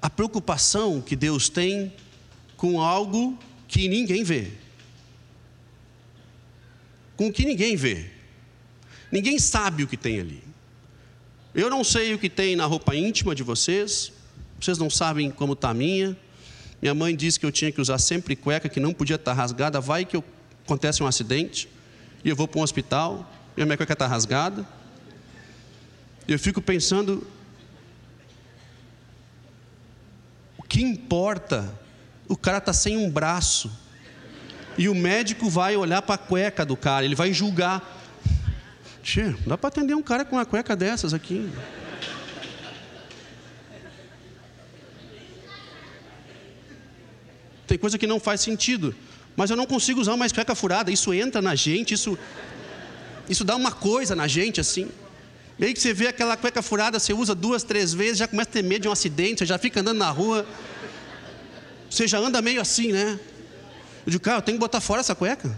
A 0.02 0.10
preocupação 0.10 1.00
que 1.00 1.16
Deus 1.16 1.48
tem 1.48 1.94
com 2.56 2.82
algo 2.82 3.38
que 3.68 3.88
ninguém 3.88 4.24
vê. 4.24 4.52
Com 7.16 7.28
o 7.28 7.34
que 7.34 7.46
ninguém 7.46 7.76
vê. 7.76 8.10
Ninguém 9.12 9.38
sabe 9.40 9.84
o 9.84 9.88
que 9.88 9.98
tem 9.98 10.20
ali. 10.20 10.44
Eu 11.54 11.70
não 11.70 11.84
sei 11.84 12.14
o 12.14 12.20
que 12.20 12.30
tem 12.30 12.56
na 12.56 12.66
roupa 12.66 12.96
íntima 12.96 13.34
de 13.34 13.42
vocês, 13.42 14.12
vocês 14.60 14.78
não 14.78 14.90
sabem 14.90 15.32
como 15.32 15.54
está 15.54 15.70
a 15.70 15.74
minha. 15.74 16.18
Minha 16.82 16.94
mãe 16.94 17.16
disse 17.16 17.40
que 17.40 17.46
eu 17.46 17.52
tinha 17.52 17.72
que 17.72 17.82
usar 17.82 17.98
sempre 17.98 18.36
cueca, 18.36 18.70
que 18.70 18.80
não 18.80 18.94
podia 18.94 19.16
estar 19.16 19.32
tá 19.32 19.38
rasgada. 19.38 19.82
Vai 19.82 20.06
que 20.06 20.22
acontece 20.64 21.02
um 21.02 21.08
acidente 21.08 21.68
e 22.24 22.30
eu 22.30 22.36
vou 22.36 22.48
para 22.48 22.60
um 22.60 22.64
hospital 22.64 23.30
e 23.56 23.62
a 23.62 23.66
minha 23.66 23.78
cueca 23.78 23.94
está 23.94 24.08
rasgada. 24.08 24.66
Eu 26.28 26.38
fico 26.38 26.62
pensando, 26.62 27.26
o 30.58 30.64
que 30.64 30.82
importa? 30.82 31.74
O 32.28 32.36
cara 32.36 32.58
está 32.58 32.74
sem 32.74 32.98
um 32.98 33.10
braço. 33.10 33.72
E 34.78 34.88
o 34.90 34.94
médico 34.94 35.50
vai 35.50 35.76
olhar 35.76 36.02
para 36.02 36.16
a 36.16 36.18
cueca 36.20 36.66
do 36.66 36.78
cara, 36.78 37.06
ele 37.06 37.16
vai 37.16 37.34
julgar. 37.34 37.82
Tchê, 39.02 39.34
dá 39.46 39.58
para 39.58 39.70
atender 39.70 39.96
um 39.96 40.04
cara 40.04 40.26
com 40.26 40.36
uma 40.36 40.46
cueca 40.46 40.76
dessas 40.76 41.14
aqui. 41.14 41.50
Tem 47.66 47.78
coisa 47.78 47.98
que 47.98 48.06
não 48.06 48.20
faz 48.20 48.42
sentido 48.42 48.96
mas 49.38 49.52
eu 49.52 49.56
não 49.56 49.68
consigo 49.68 50.02
usar 50.02 50.18
mais 50.18 50.32
cueca 50.32 50.56
furada. 50.56 50.92
Isso 50.92 51.14
entra 51.14 51.44
na 51.44 51.54
gente, 51.54 51.94
isso, 51.94 52.18
isso 53.30 53.46
dá 53.46 53.56
uma 53.56 53.72
coisa 53.72 54.16
na 54.16 54.28
gente 54.28 54.60
assim. 54.60 54.90
Meio 55.60 55.76
que 55.76 55.80
você 55.80 55.94
vê 55.94 56.08
aquela 56.08 56.36
cueca 56.36 56.64
furada, 56.64 57.00
você 57.00 57.14
usa 57.14 57.36
duas, 57.36 57.62
três 57.62 57.94
vezes, 57.94 58.18
já 58.18 58.28
começa 58.28 58.50
a 58.50 58.54
ter 58.54 58.64
medo 58.64 58.82
de 58.82 58.88
um 58.88 58.92
acidente, 58.92 59.40
você 59.40 59.46
já 59.46 59.60
fica 59.60 59.80
andando 59.80 60.00
na 60.00 60.10
rua. 60.10 60.44
Você 61.88 62.08
já 62.08 62.18
anda 62.18 62.42
meio 62.42 62.60
assim, 62.60 62.92
né? 62.92 63.20
Eu 64.06 64.12
digo, 64.12 64.24
cara, 64.24 64.40
eu 64.40 64.42
tenho 64.42 64.58
que 64.58 64.60
botar 64.60 64.82
fora 64.82 65.02
essa 65.02 65.14
cueca. 65.14 65.58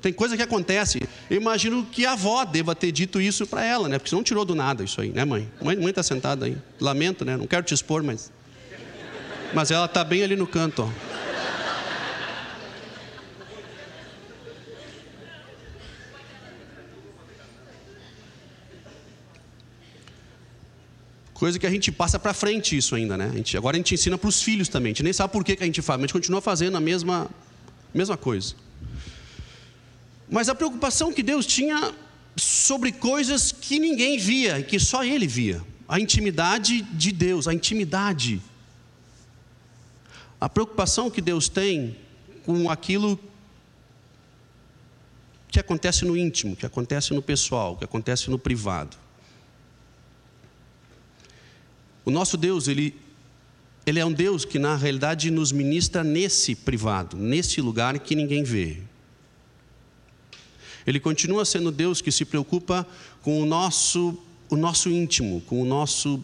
Tem 0.00 0.14
coisa 0.14 0.38
que 0.38 0.42
acontece. 0.42 1.02
Eu 1.28 1.36
imagino 1.36 1.84
que 1.84 2.06
a 2.06 2.12
avó 2.12 2.42
deva 2.42 2.74
ter 2.74 2.90
dito 2.90 3.20
isso 3.20 3.46
para 3.46 3.62
ela, 3.62 3.86
né? 3.86 3.98
Porque 3.98 4.08
você 4.08 4.16
não 4.16 4.22
tirou 4.22 4.46
do 4.46 4.54
nada 4.54 4.82
isso 4.82 4.98
aí, 4.98 5.10
né, 5.10 5.26
mãe? 5.26 5.46
Mãe, 5.62 5.76
está 5.90 6.02
sentada 6.02 6.46
aí. 6.46 6.56
Lamento, 6.80 7.22
né? 7.22 7.36
Não 7.36 7.46
quero 7.46 7.62
te 7.64 7.74
expor, 7.74 8.02
mas. 8.02 8.32
Mas 9.52 9.70
ela 9.70 9.84
está 9.84 10.02
bem 10.02 10.22
ali 10.22 10.36
no 10.36 10.46
canto, 10.46 10.84
ó. 10.84 11.09
Coisa 21.40 21.58
que 21.58 21.66
a 21.66 21.70
gente 21.70 21.90
passa 21.90 22.18
para 22.18 22.34
frente 22.34 22.76
isso 22.76 22.94
ainda, 22.94 23.16
né? 23.16 23.30
A 23.32 23.34
gente, 23.34 23.56
agora 23.56 23.74
a 23.74 23.78
gente 23.78 23.94
ensina 23.94 24.18
para 24.18 24.28
os 24.28 24.42
filhos 24.42 24.68
também. 24.68 24.90
A 24.90 24.92
gente 24.92 25.02
nem 25.02 25.10
sabe 25.10 25.32
por 25.32 25.42
que, 25.42 25.56
que 25.56 25.62
a 25.62 25.66
gente 25.66 25.80
faz, 25.80 25.98
mas 25.98 26.04
a 26.04 26.06
gente 26.08 26.12
continua 26.12 26.42
fazendo 26.42 26.76
a 26.76 26.80
mesma, 26.80 27.30
mesma 27.94 28.14
coisa. 28.14 28.54
Mas 30.28 30.50
a 30.50 30.54
preocupação 30.54 31.10
que 31.10 31.22
Deus 31.22 31.46
tinha 31.46 31.94
sobre 32.36 32.92
coisas 32.92 33.52
que 33.52 33.78
ninguém 33.78 34.18
via, 34.18 34.62
que 34.62 34.78
só 34.78 35.02
Ele 35.02 35.26
via. 35.26 35.64
A 35.88 35.98
intimidade 35.98 36.82
de 36.82 37.10
Deus, 37.10 37.48
a 37.48 37.54
intimidade. 37.54 38.38
A 40.38 40.46
preocupação 40.46 41.10
que 41.10 41.22
Deus 41.22 41.48
tem 41.48 41.96
com 42.44 42.68
aquilo 42.68 43.18
que 45.48 45.58
acontece 45.58 46.04
no 46.04 46.14
íntimo, 46.14 46.54
que 46.54 46.66
acontece 46.66 47.14
no 47.14 47.22
pessoal, 47.22 47.78
que 47.78 47.84
acontece 47.84 48.28
no 48.28 48.38
privado. 48.38 48.94
O 52.04 52.10
nosso 52.10 52.36
Deus, 52.36 52.68
ele, 52.68 52.94
ele 53.86 53.98
é 53.98 54.04
um 54.04 54.12
Deus 54.12 54.44
que 54.44 54.58
na 54.58 54.76
realidade 54.76 55.30
nos 55.30 55.52
ministra 55.52 56.02
nesse 56.02 56.54
privado, 56.54 57.16
nesse 57.16 57.60
lugar 57.60 57.98
que 57.98 58.14
ninguém 58.14 58.42
vê. 58.42 58.82
Ele 60.86 60.98
continua 60.98 61.44
sendo 61.44 61.70
Deus 61.70 62.00
que 62.00 62.10
se 62.10 62.24
preocupa 62.24 62.86
com 63.22 63.40
o 63.40 63.46
nosso, 63.46 64.18
o 64.48 64.56
nosso 64.56 64.90
íntimo, 64.90 65.40
com 65.42 65.60
o 65.60 65.64
nosso, 65.64 66.22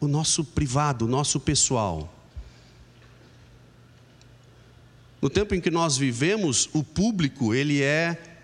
o 0.00 0.08
nosso 0.08 0.44
privado, 0.44 1.04
o 1.04 1.08
nosso 1.08 1.38
pessoal. 1.38 2.12
No 5.22 5.30
tempo 5.30 5.54
em 5.54 5.60
que 5.60 5.70
nós 5.70 5.96
vivemos, 5.96 6.68
o 6.72 6.84
público, 6.84 7.54
ele 7.54 7.80
é 7.80 8.36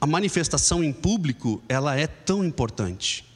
a 0.00 0.06
manifestação 0.06 0.82
em 0.82 0.92
público, 0.92 1.62
ela 1.68 1.98
é 1.98 2.06
tão 2.06 2.44
importante. 2.44 3.27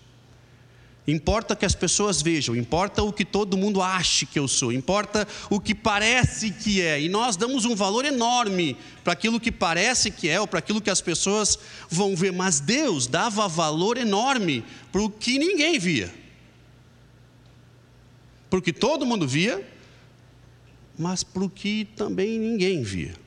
Importa 1.07 1.57
que 1.57 1.67
as 1.67 1.75
pessoas 1.75 2.23
vejam, 2.23 2.55
importa 2.55 3.03
o 3.03 3.13
que 3.13 3.25
todo 3.25 3.57
mundo 3.57 3.83
ache 3.83 4.25
que 4.25 4.39
eu 4.39 4.47
sou, 4.47 4.73
importa 4.73 5.27
o 5.51 5.59
que 5.59 5.75
parece 5.75 6.53
que 6.53 6.81
é. 6.81 7.01
E 7.01 7.09
nós 7.09 7.37
damos 7.37 7.65
um 7.65 7.75
valor 7.75 8.05
enorme 8.05 8.77
para 9.03 9.13
aquilo 9.13 9.41
que 9.41 9.51
parece 9.51 10.13
que 10.13 10.29
é, 10.29 10.41
ou 10.41 10.47
para 10.47 10.61
aquilo 10.61 10.81
que 10.81 10.91
as 10.91 11.01
pessoas 11.01 11.59
vão 11.91 12.15
ver. 12.15 12.33
Mas 12.33 12.61
Deus 12.61 13.09
dava 13.09 13.49
valor 13.49 13.99
enorme 13.99 14.65
para 14.93 15.03
o 15.03 15.11
que 15.11 15.41
ninguém 15.41 15.77
via. 15.77 16.13
Porque 18.49 18.73
todo 18.73 19.05
mundo 19.05 19.27
via, 19.27 19.67
mas 20.97 21.25
para 21.25 21.43
o 21.43 21.51
que 21.51 21.85
também 21.97 22.39
ninguém 22.39 22.81
via. 22.85 23.22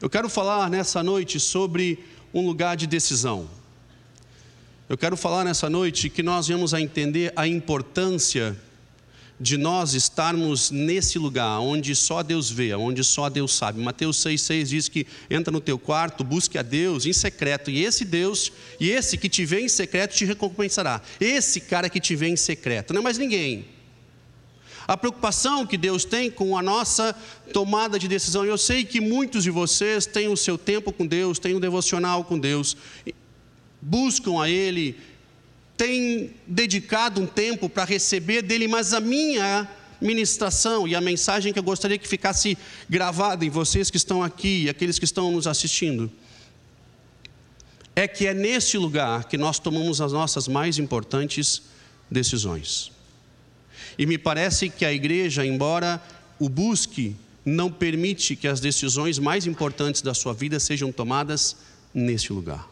Eu 0.00 0.10
quero 0.10 0.28
falar 0.28 0.68
nessa 0.68 1.02
noite 1.02 1.38
sobre 1.38 2.04
um 2.32 2.44
lugar 2.46 2.76
de 2.76 2.86
decisão. 2.86 3.48
Eu 4.88 4.98
quero 4.98 5.16
falar 5.16 5.44
nessa 5.44 5.70
noite 5.70 6.10
que 6.10 6.22
nós 6.22 6.48
vamos 6.48 6.74
a 6.74 6.80
entender 6.80 7.32
a 7.36 7.46
importância 7.46 8.56
de 9.40 9.56
nós 9.56 9.94
estarmos 9.94 10.70
nesse 10.70 11.18
lugar 11.18 11.58
onde 11.60 11.94
só 11.96 12.22
Deus 12.22 12.50
vê, 12.50 12.74
onde 12.74 13.02
só 13.02 13.28
Deus 13.28 13.54
sabe. 13.54 13.80
Mateus 13.80 14.18
6,6 14.18 14.64
diz 14.64 14.88
que 14.88 15.06
entra 15.28 15.50
no 15.50 15.60
teu 15.60 15.78
quarto, 15.78 16.22
busque 16.22 16.58
a 16.58 16.62
Deus 16.62 17.06
em 17.06 17.12
secreto, 17.12 17.70
e 17.70 17.84
esse 17.84 18.04
Deus, 18.04 18.52
e 18.78 18.90
esse 18.90 19.16
que 19.18 19.28
te 19.28 19.44
vê 19.44 19.60
em 19.60 19.68
secreto 19.68 20.14
te 20.14 20.24
recompensará. 20.24 21.00
Esse 21.20 21.60
cara 21.60 21.88
que 21.88 22.00
te 22.00 22.14
vê 22.14 22.28
em 22.28 22.36
secreto, 22.36 22.92
não 22.92 23.00
é 23.00 23.04
mais 23.04 23.18
ninguém. 23.18 23.73
A 24.86 24.96
preocupação 24.96 25.66
que 25.66 25.78
Deus 25.78 26.04
tem 26.04 26.30
com 26.30 26.56
a 26.58 26.62
nossa 26.62 27.14
tomada 27.52 27.98
de 27.98 28.06
decisão. 28.06 28.44
Eu 28.44 28.58
sei 28.58 28.84
que 28.84 29.00
muitos 29.00 29.42
de 29.42 29.50
vocês 29.50 30.04
têm 30.04 30.28
o 30.28 30.36
seu 30.36 30.58
tempo 30.58 30.92
com 30.92 31.06
Deus, 31.06 31.38
têm 31.38 31.54
um 31.54 31.60
devocional 31.60 32.24
com 32.24 32.38
Deus, 32.38 32.76
buscam 33.80 34.42
a 34.42 34.48
Ele, 34.48 34.96
têm 35.76 36.34
dedicado 36.46 37.20
um 37.20 37.26
tempo 37.26 37.68
para 37.68 37.84
receber 37.84 38.42
dele, 38.42 38.68
mas 38.68 38.92
a 38.92 39.00
minha 39.00 39.68
ministração 40.00 40.86
e 40.86 40.94
a 40.94 41.00
mensagem 41.00 41.52
que 41.52 41.58
eu 41.58 41.62
gostaria 41.62 41.96
que 41.96 42.06
ficasse 42.06 42.58
gravada 42.88 43.44
em 43.44 43.48
vocês 43.50 43.90
que 43.90 43.96
estão 43.96 44.22
aqui 44.22 44.68
aqueles 44.68 44.98
que 44.98 45.04
estão 45.04 45.32
nos 45.32 45.46
assistindo 45.46 46.10
é 47.96 48.08
que 48.08 48.26
é 48.26 48.34
nesse 48.34 48.76
lugar 48.76 49.24
que 49.24 49.38
nós 49.38 49.58
tomamos 49.58 50.00
as 50.00 50.12
nossas 50.12 50.48
mais 50.48 50.78
importantes 50.78 51.62
decisões. 52.10 52.93
E 53.98 54.06
me 54.06 54.18
parece 54.18 54.68
que 54.68 54.84
a 54.84 54.92
igreja, 54.92 55.44
embora 55.46 56.02
o 56.38 56.48
busque, 56.48 57.16
não 57.44 57.70
permite 57.70 58.34
que 58.34 58.48
as 58.48 58.60
decisões 58.60 59.18
mais 59.18 59.46
importantes 59.46 60.02
da 60.02 60.14
sua 60.14 60.32
vida 60.32 60.58
sejam 60.58 60.90
tomadas 60.90 61.56
nesse 61.92 62.32
lugar. 62.32 62.68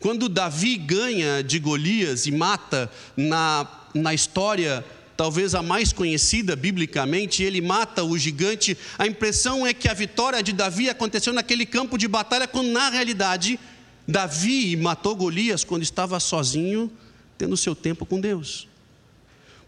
Quando 0.00 0.28
Davi 0.28 0.76
ganha 0.76 1.42
de 1.42 1.58
Golias 1.58 2.26
e 2.26 2.30
mata 2.30 2.90
na, 3.16 3.66
na 3.92 4.14
história, 4.14 4.84
talvez 5.16 5.56
a 5.56 5.62
mais 5.62 5.92
conhecida 5.92 6.54
biblicamente, 6.54 7.42
ele 7.42 7.60
mata 7.60 8.04
o 8.04 8.16
gigante, 8.16 8.78
a 8.96 9.06
impressão 9.08 9.66
é 9.66 9.74
que 9.74 9.88
a 9.88 9.94
vitória 9.94 10.40
de 10.40 10.52
Davi 10.52 10.88
aconteceu 10.88 11.32
naquele 11.32 11.66
campo 11.66 11.98
de 11.98 12.06
batalha, 12.06 12.46
quando 12.46 12.70
na 12.70 12.88
realidade 12.88 13.58
Davi 14.06 14.76
matou 14.76 15.16
Golias 15.16 15.64
quando 15.64 15.82
estava 15.82 16.20
sozinho 16.20 16.90
tendo 17.38 17.56
seu 17.56 17.74
tempo 17.74 18.04
com 18.04 18.20
Deus. 18.20 18.68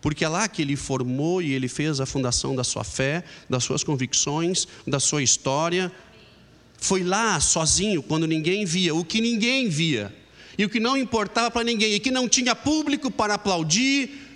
Porque 0.02 0.24
é 0.24 0.28
lá 0.28 0.48
que 0.48 0.62
ele 0.62 0.76
formou 0.76 1.40
e 1.40 1.52
ele 1.52 1.68
fez 1.68 2.00
a 2.00 2.06
fundação 2.06 2.54
da 2.54 2.64
sua 2.64 2.82
fé, 2.82 3.22
das 3.48 3.64
suas 3.64 3.84
convicções, 3.84 4.66
da 4.86 4.98
sua 4.98 5.22
história. 5.22 5.92
Foi 6.76 7.02
lá 7.02 7.38
sozinho, 7.38 8.02
quando 8.02 8.26
ninguém 8.26 8.64
via, 8.64 8.94
o 8.94 9.04
que 9.04 9.20
ninguém 9.20 9.68
via, 9.68 10.14
e 10.58 10.64
o 10.64 10.68
que 10.68 10.80
não 10.80 10.96
importava 10.96 11.50
para 11.50 11.64
ninguém, 11.64 11.92
e 11.94 12.00
que 12.00 12.10
não 12.10 12.28
tinha 12.28 12.54
público 12.54 13.10
para 13.10 13.34
aplaudir, 13.34 14.29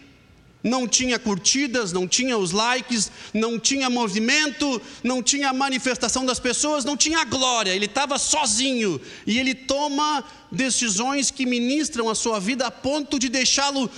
não 0.64 0.88
tinha 0.88 1.18
curtidas, 1.18 1.92
não 1.92 2.08
tinha 2.08 2.38
os 2.38 2.50
likes, 2.50 3.12
não 3.34 3.60
tinha 3.60 3.90
movimento, 3.90 4.80
não 5.02 5.22
tinha 5.22 5.52
manifestação 5.52 6.24
das 6.24 6.40
pessoas, 6.40 6.86
não 6.86 6.96
tinha 6.96 7.22
glória, 7.24 7.72
ele 7.72 7.84
estava 7.84 8.18
sozinho 8.18 8.98
e 9.26 9.38
ele 9.38 9.54
toma 9.54 10.24
decisões 10.50 11.30
que 11.30 11.44
ministram 11.44 12.08
a 12.08 12.14
sua 12.14 12.40
vida 12.40 12.66
a 12.66 12.70
ponto 12.70 13.18
de 13.18 13.28
deixá-lo 13.28 13.90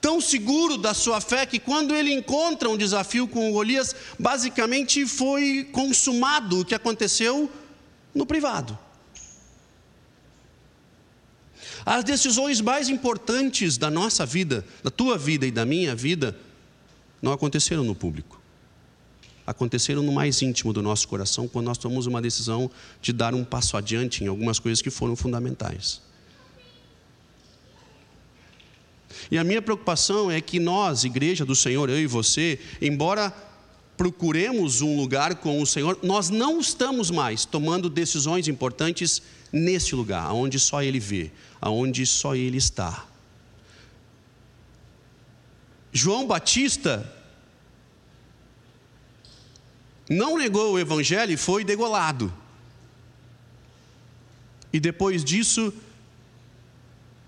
tão 0.00 0.20
seguro 0.20 0.78
da 0.78 0.94
sua 0.94 1.20
fé 1.20 1.44
que 1.44 1.58
quando 1.58 1.94
ele 1.94 2.12
encontra 2.12 2.70
um 2.70 2.76
desafio 2.76 3.28
com 3.28 3.52
Golias, 3.52 3.94
basicamente 4.18 5.04
foi 5.04 5.68
consumado 5.70 6.60
o 6.60 6.64
que 6.64 6.74
aconteceu 6.74 7.50
no 8.14 8.24
privado. 8.24 8.78
As 11.86 12.02
decisões 12.02 12.60
mais 12.60 12.88
importantes 12.88 13.78
da 13.78 13.88
nossa 13.88 14.26
vida, 14.26 14.64
da 14.82 14.90
tua 14.90 15.16
vida 15.16 15.46
e 15.46 15.52
da 15.52 15.64
minha 15.64 15.94
vida, 15.94 16.36
não 17.22 17.30
aconteceram 17.30 17.84
no 17.84 17.94
público. 17.94 18.42
Aconteceram 19.46 20.02
no 20.02 20.10
mais 20.10 20.42
íntimo 20.42 20.72
do 20.72 20.82
nosso 20.82 21.06
coração, 21.06 21.46
quando 21.46 21.66
nós 21.66 21.78
tomamos 21.78 22.08
uma 22.08 22.20
decisão 22.20 22.68
de 23.00 23.12
dar 23.12 23.36
um 23.36 23.44
passo 23.44 23.76
adiante 23.76 24.24
em 24.24 24.26
algumas 24.26 24.58
coisas 24.58 24.82
que 24.82 24.90
foram 24.90 25.14
fundamentais. 25.14 26.02
E 29.30 29.38
a 29.38 29.44
minha 29.44 29.62
preocupação 29.62 30.28
é 30.28 30.40
que 30.40 30.58
nós, 30.58 31.04
igreja 31.04 31.44
do 31.44 31.54
Senhor, 31.54 31.88
eu 31.88 32.00
e 32.00 32.06
você, 32.08 32.58
embora 32.82 33.32
procuremos 33.96 34.82
um 34.82 34.96
lugar 34.96 35.36
com 35.36 35.62
o 35.62 35.66
Senhor, 35.66 35.98
nós 36.02 36.30
não 36.30 36.58
estamos 36.58 37.12
mais 37.12 37.44
tomando 37.44 37.88
decisões 37.88 38.48
importantes 38.48 39.22
nesse 39.52 39.94
lugar, 39.94 40.32
onde 40.32 40.58
só 40.58 40.82
Ele 40.82 40.98
vê, 40.98 41.30
aonde 41.60 42.06
só 42.06 42.34
Ele 42.34 42.58
está. 42.58 43.06
João 45.92 46.26
Batista 46.26 47.12
não 50.08 50.36
negou 50.36 50.72
o 50.72 50.78
Evangelho 50.78 51.32
e 51.32 51.36
foi 51.36 51.64
degolado. 51.64 52.32
E 54.72 54.78
depois 54.78 55.24
disso, 55.24 55.72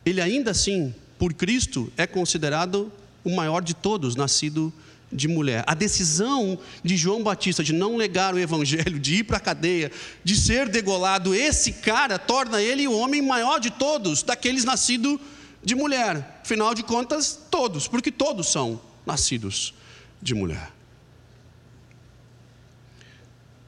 ele 0.05 0.21
ainda 0.21 0.51
assim, 0.51 0.95
por 1.19 1.33
Cristo, 1.33 1.93
é 1.97 2.07
considerado 2.07 2.93
o 3.25 3.35
maior 3.35 3.63
de 3.63 3.75
todos, 3.75 4.15
nascido 4.15 4.73
de 5.11 5.27
mulher. 5.27 5.65
A 5.67 5.75
decisão 5.75 6.59
de 6.83 6.97
João 6.97 7.23
Batista 7.23 7.65
de 7.65 7.73
não 7.73 7.97
negar 7.97 8.35
o 8.35 8.39
evangelho, 8.39 8.99
de 8.99 9.17
ir 9.17 9.25
para 9.25 9.39
a 9.39 9.41
cadeia, 9.41 9.91
de 10.23 10.37
ser 10.37 10.69
degolado, 10.69 11.35
esse 11.35 11.73
cara 11.73 12.19
torna 12.19 12.61
ele 12.63 12.87
o 12.87 12.97
homem 12.97 13.23
maior 13.23 13.59
de 13.59 13.71
todos, 13.71 14.23
daqueles 14.23 14.65
nascidos 14.65 15.19
de 15.65 15.75
mulher. 15.75 16.41
Afinal 16.43 16.75
de 16.75 16.83
contas, 16.83 17.39
todos, 17.51 17.89
porque 17.89 18.11
todos 18.11 18.49
são 18.49 18.81
nascidos 19.07 19.75
de 20.21 20.35
mulher. 20.35 20.73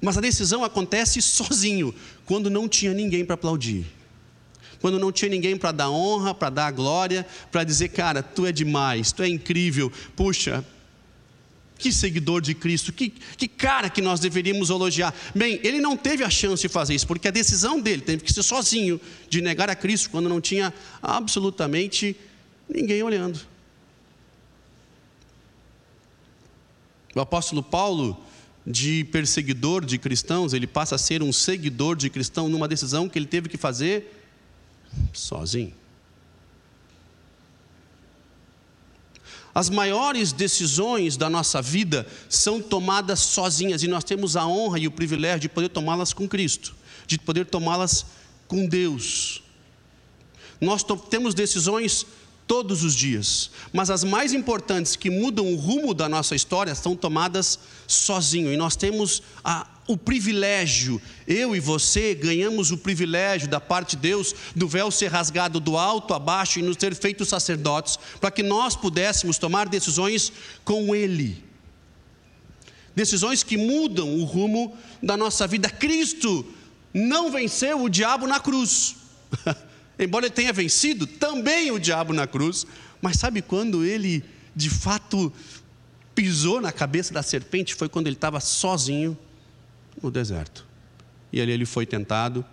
Mas 0.01 0.17
a 0.17 0.21
decisão 0.21 0.65
acontece 0.65 1.21
sozinho, 1.21 1.95
quando 2.25 2.49
não 2.49 2.69
tinha 2.69 2.95
ninguém 2.95 3.25
para 3.25 3.35
aplaudir. 3.35 3.87
Quando 4.81 4.99
não 4.99 5.13
tinha 5.13 5.29
ninguém 5.29 5.59
para 5.59 5.73
dar 5.73 5.91
honra, 5.91 6.35
para 6.35 6.49
dar 6.49 6.71
glória, 6.71 7.27
para 7.53 7.65
dizer, 7.65 7.91
cara, 7.91 8.23
tu 8.23 8.47
é 8.47 8.53
demais, 8.53 9.13
tu 9.13 9.23
é 9.23 9.29
incrível, 9.29 9.93
puxa, 10.17 10.65
que 11.81 11.91
seguidor 11.91 12.43
de 12.43 12.55
Cristo, 12.55 12.93
que, 12.93 13.09
que 13.09 13.49
cara 13.49 13.89
que 13.89 14.03
nós 14.03 14.21
deveríamos 14.21 14.69
elogiar. 14.69 15.15
Bem, 15.35 15.59
ele 15.65 15.81
não 15.81 15.97
teve 15.97 16.23
a 16.23 16.29
chance 16.31 16.61
de 16.61 16.69
fazer 16.69 16.95
isso, 16.95 17.07
porque 17.07 17.27
a 17.27 17.31
decisão 17.31 17.81
dele 17.81 18.03
teve 18.03 18.23
que 18.23 18.33
ser 18.33 18.43
sozinho, 18.43 19.01
de 19.29 19.41
negar 19.41 19.71
a 19.71 19.75
Cristo, 19.75 20.11
quando 20.11 20.29
não 20.29 20.41
tinha 20.41 20.73
absolutamente 21.03 22.15
ninguém 22.69 23.03
olhando. 23.03 23.41
O 27.15 27.21
apóstolo 27.21 27.63
Paulo, 27.63 28.23
de 28.65 29.05
perseguidor 29.05 29.85
de 29.85 29.99
cristãos, 29.99 30.53
ele 30.53 30.67
passa 30.67 30.95
a 30.95 30.99
ser 30.99 31.23
um 31.23 31.33
seguidor 31.33 31.97
de 31.97 32.11
cristão 32.11 32.49
numa 32.49 32.69
decisão 32.69 33.09
que 33.09 33.19
ele 33.19 33.27
teve 33.27 33.49
que 33.49 33.57
fazer 33.57 34.23
sozinho. 35.13 35.80
As 39.55 39.69
maiores 39.69 40.33
decisões 40.33 41.17
da 41.17 41.29
nossa 41.29 41.61
vida 41.61 42.07
são 42.29 42.61
tomadas 42.61 43.21
sozinhas 43.21 43.83
e 43.83 43.89
nós 43.89 44.05
temos 44.05 44.37
a 44.37 44.47
honra 44.47 44.79
e 44.79 44.87
o 44.87 44.91
privilégio 44.91 45.41
de 45.41 45.49
poder 45.49 45.69
tomá-las 45.69 46.13
com 46.13 46.29
Cristo, 46.29 46.75
de 47.07 47.19
poder 47.19 47.47
tomá-las 47.47 48.07
com 48.47 48.67
Deus. 48.67 49.43
Nós 50.61 50.85
temos 51.09 51.35
decisões 51.35 52.07
todos 52.51 52.83
os 52.83 52.97
dias, 52.97 53.49
mas 53.73 53.91
as 53.91 54.03
mais 54.03 54.33
importantes 54.33 54.97
que 54.97 55.09
mudam 55.09 55.53
o 55.53 55.55
rumo 55.55 55.95
da 55.95 56.09
nossa 56.09 56.35
história 56.35 56.75
são 56.75 56.97
tomadas 56.97 57.61
sozinho 57.87 58.53
e 58.53 58.57
nós 58.57 58.75
temos 58.75 59.23
a 59.45 59.69
o 59.87 59.97
privilégio, 59.97 61.01
eu 61.29 61.55
e 61.55 61.61
você 61.61 62.13
ganhamos 62.13 62.73
o 62.73 62.79
privilégio 62.79 63.49
da 63.49 63.61
parte 63.61 63.95
de 63.95 64.03
Deus 64.03 64.35
do 64.55 64.67
véu 64.67 64.91
ser 64.91 65.09
rasgado 65.13 65.61
do 65.61 65.77
alto 65.77 66.13
a 66.13 66.19
baixo 66.19 66.59
e 66.59 66.63
nos 66.63 66.77
ter 66.77 66.93
feito 66.95 67.25
sacerdotes, 67.25 67.99
para 68.21 68.33
que 68.33 68.43
nós 68.43 68.75
pudéssemos 68.75 69.39
tomar 69.39 69.69
decisões 69.69 70.33
com 70.65 70.95
Ele. 70.95 71.43
Decisões 72.97 73.45
que 73.45 73.57
mudam 73.57 74.17
o 74.17 74.25
rumo 74.25 74.77
da 75.01 75.17
nossa 75.17 75.47
vida. 75.47 75.71
Cristo 75.71 76.45
não 76.93 77.31
venceu 77.31 77.83
o 77.83 77.89
diabo 77.89 78.27
na 78.27 78.41
cruz. 78.41 78.97
Embora 80.01 80.27
ele 80.27 80.35
tenha 80.35 80.53
vencido 80.53 81.07
também 81.07 81.71
o 81.71 81.79
diabo 81.79 82.15
na 82.15 82.27
cruz, 82.27 82.67
mas 83.03 83.17
sabe 83.17 83.43
quando 83.43 83.85
ele 83.85 84.25
de 84.57 84.71
fato 84.71 85.33
pisou 86.15 86.61
na 86.61 86.73
cabeça 86.73 87.13
da 87.13 87.23
serpente? 87.23 87.75
Foi 87.75 87.89
quando 87.89 88.07
ele 88.07 88.17
estava 88.17 88.41
sozinho 88.41 89.17
no 90.03 90.11
deserto. 90.11 90.67
E 91.31 91.41
ali 91.41 91.53
ele 91.53 91.67
foi 91.67 91.85
tentado 91.85 92.45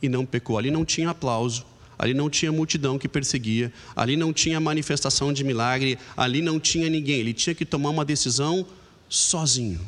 e 0.00 0.08
não 0.08 0.24
pecou. 0.24 0.56
Ali 0.56 0.70
não 0.70 0.84
tinha 0.84 1.10
aplauso, 1.10 1.66
ali 1.98 2.14
não 2.14 2.30
tinha 2.30 2.52
multidão 2.52 2.96
que 2.96 3.08
perseguia, 3.08 3.72
ali 3.96 4.16
não 4.16 4.32
tinha 4.32 4.60
manifestação 4.60 5.32
de 5.32 5.42
milagre, 5.42 5.98
ali 6.16 6.40
não 6.40 6.60
tinha 6.60 6.88
ninguém. 6.88 7.18
Ele 7.18 7.34
tinha 7.34 7.54
que 7.54 7.64
tomar 7.64 7.90
uma 7.90 8.04
decisão 8.04 8.64
sozinho. 9.08 9.80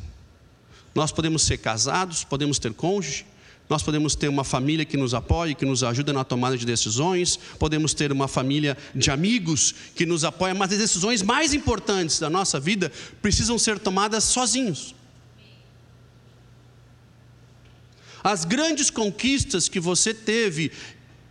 Nós 0.93 1.13
podemos 1.13 1.43
ser 1.43 1.59
casados, 1.59 2.25
podemos 2.25 2.59
ter 2.59 2.75
cônjuge, 2.75 3.25
nós 3.71 3.85
podemos 3.85 4.17
ter 4.17 4.29
uma 4.29 4.43
família 4.43 4.85
que 4.85 4.97
nos 4.97 5.15
apoie, 5.15 5.55
que 5.55 5.65
nos 5.65 5.85
ajuda 5.85 6.13
na 6.13 6.25
tomada 6.25 6.59
de 6.59 6.67
decisões, 6.67 7.39
podemos 7.57 7.95
ter 7.95 8.11
uma 8.11 8.27
família 8.27 8.77
de 8.93 9.13
amigos 9.13 9.73
que 9.95 10.05
nos 10.05 10.25
apoia, 10.25 10.53
mas 10.53 10.73
as 10.73 10.79
decisões 10.79 11.23
mais 11.23 11.55
importantes 11.55 12.19
da 12.19 12.29
nossa 12.29 12.59
vida 12.59 12.91
precisam 13.23 13.57
ser 13.57 13.79
tomadas 13.79 14.25
sozinhos. 14.25 14.93
As 18.25 18.45
grandes 18.45 18.91
conquistas 18.91 19.69
que 19.69 19.79
você 19.79 20.13
teve 20.13 20.73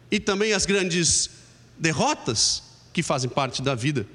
e 0.10 0.18
também 0.18 0.54
as 0.54 0.66
grandes 0.66 1.30
derrotas 1.78 2.64
que 2.94 3.04
fazem 3.04 3.30
parte 3.30 3.62
da 3.62 3.76
vida. 3.76 4.08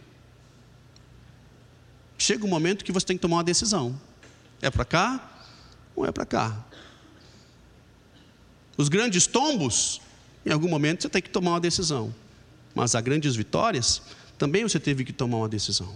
Chega 2.16 2.46
um 2.46 2.48
momento 2.48 2.86
que 2.86 2.90
você 2.90 3.04
tem 3.04 3.18
que 3.18 3.22
tomar 3.22 3.36
uma 3.36 3.44
decisão: 3.44 4.00
é 4.62 4.70
para 4.70 4.84
cá 4.86 5.30
ou 5.94 6.06
é 6.06 6.10
para 6.10 6.24
cá? 6.24 6.64
Os 8.76 8.88
grandes 8.88 9.26
tombos, 9.26 10.00
em 10.44 10.50
algum 10.50 10.68
momento 10.68 11.02
você 11.02 11.08
tem 11.08 11.22
que 11.22 11.30
tomar 11.30 11.52
uma 11.52 11.60
decisão, 11.60 12.14
mas 12.74 12.94
as 12.94 13.02
grandes 13.02 13.36
vitórias, 13.36 14.02
também 14.36 14.62
você 14.62 14.80
teve 14.80 15.04
que 15.04 15.12
tomar 15.12 15.38
uma 15.38 15.48
decisão. 15.48 15.92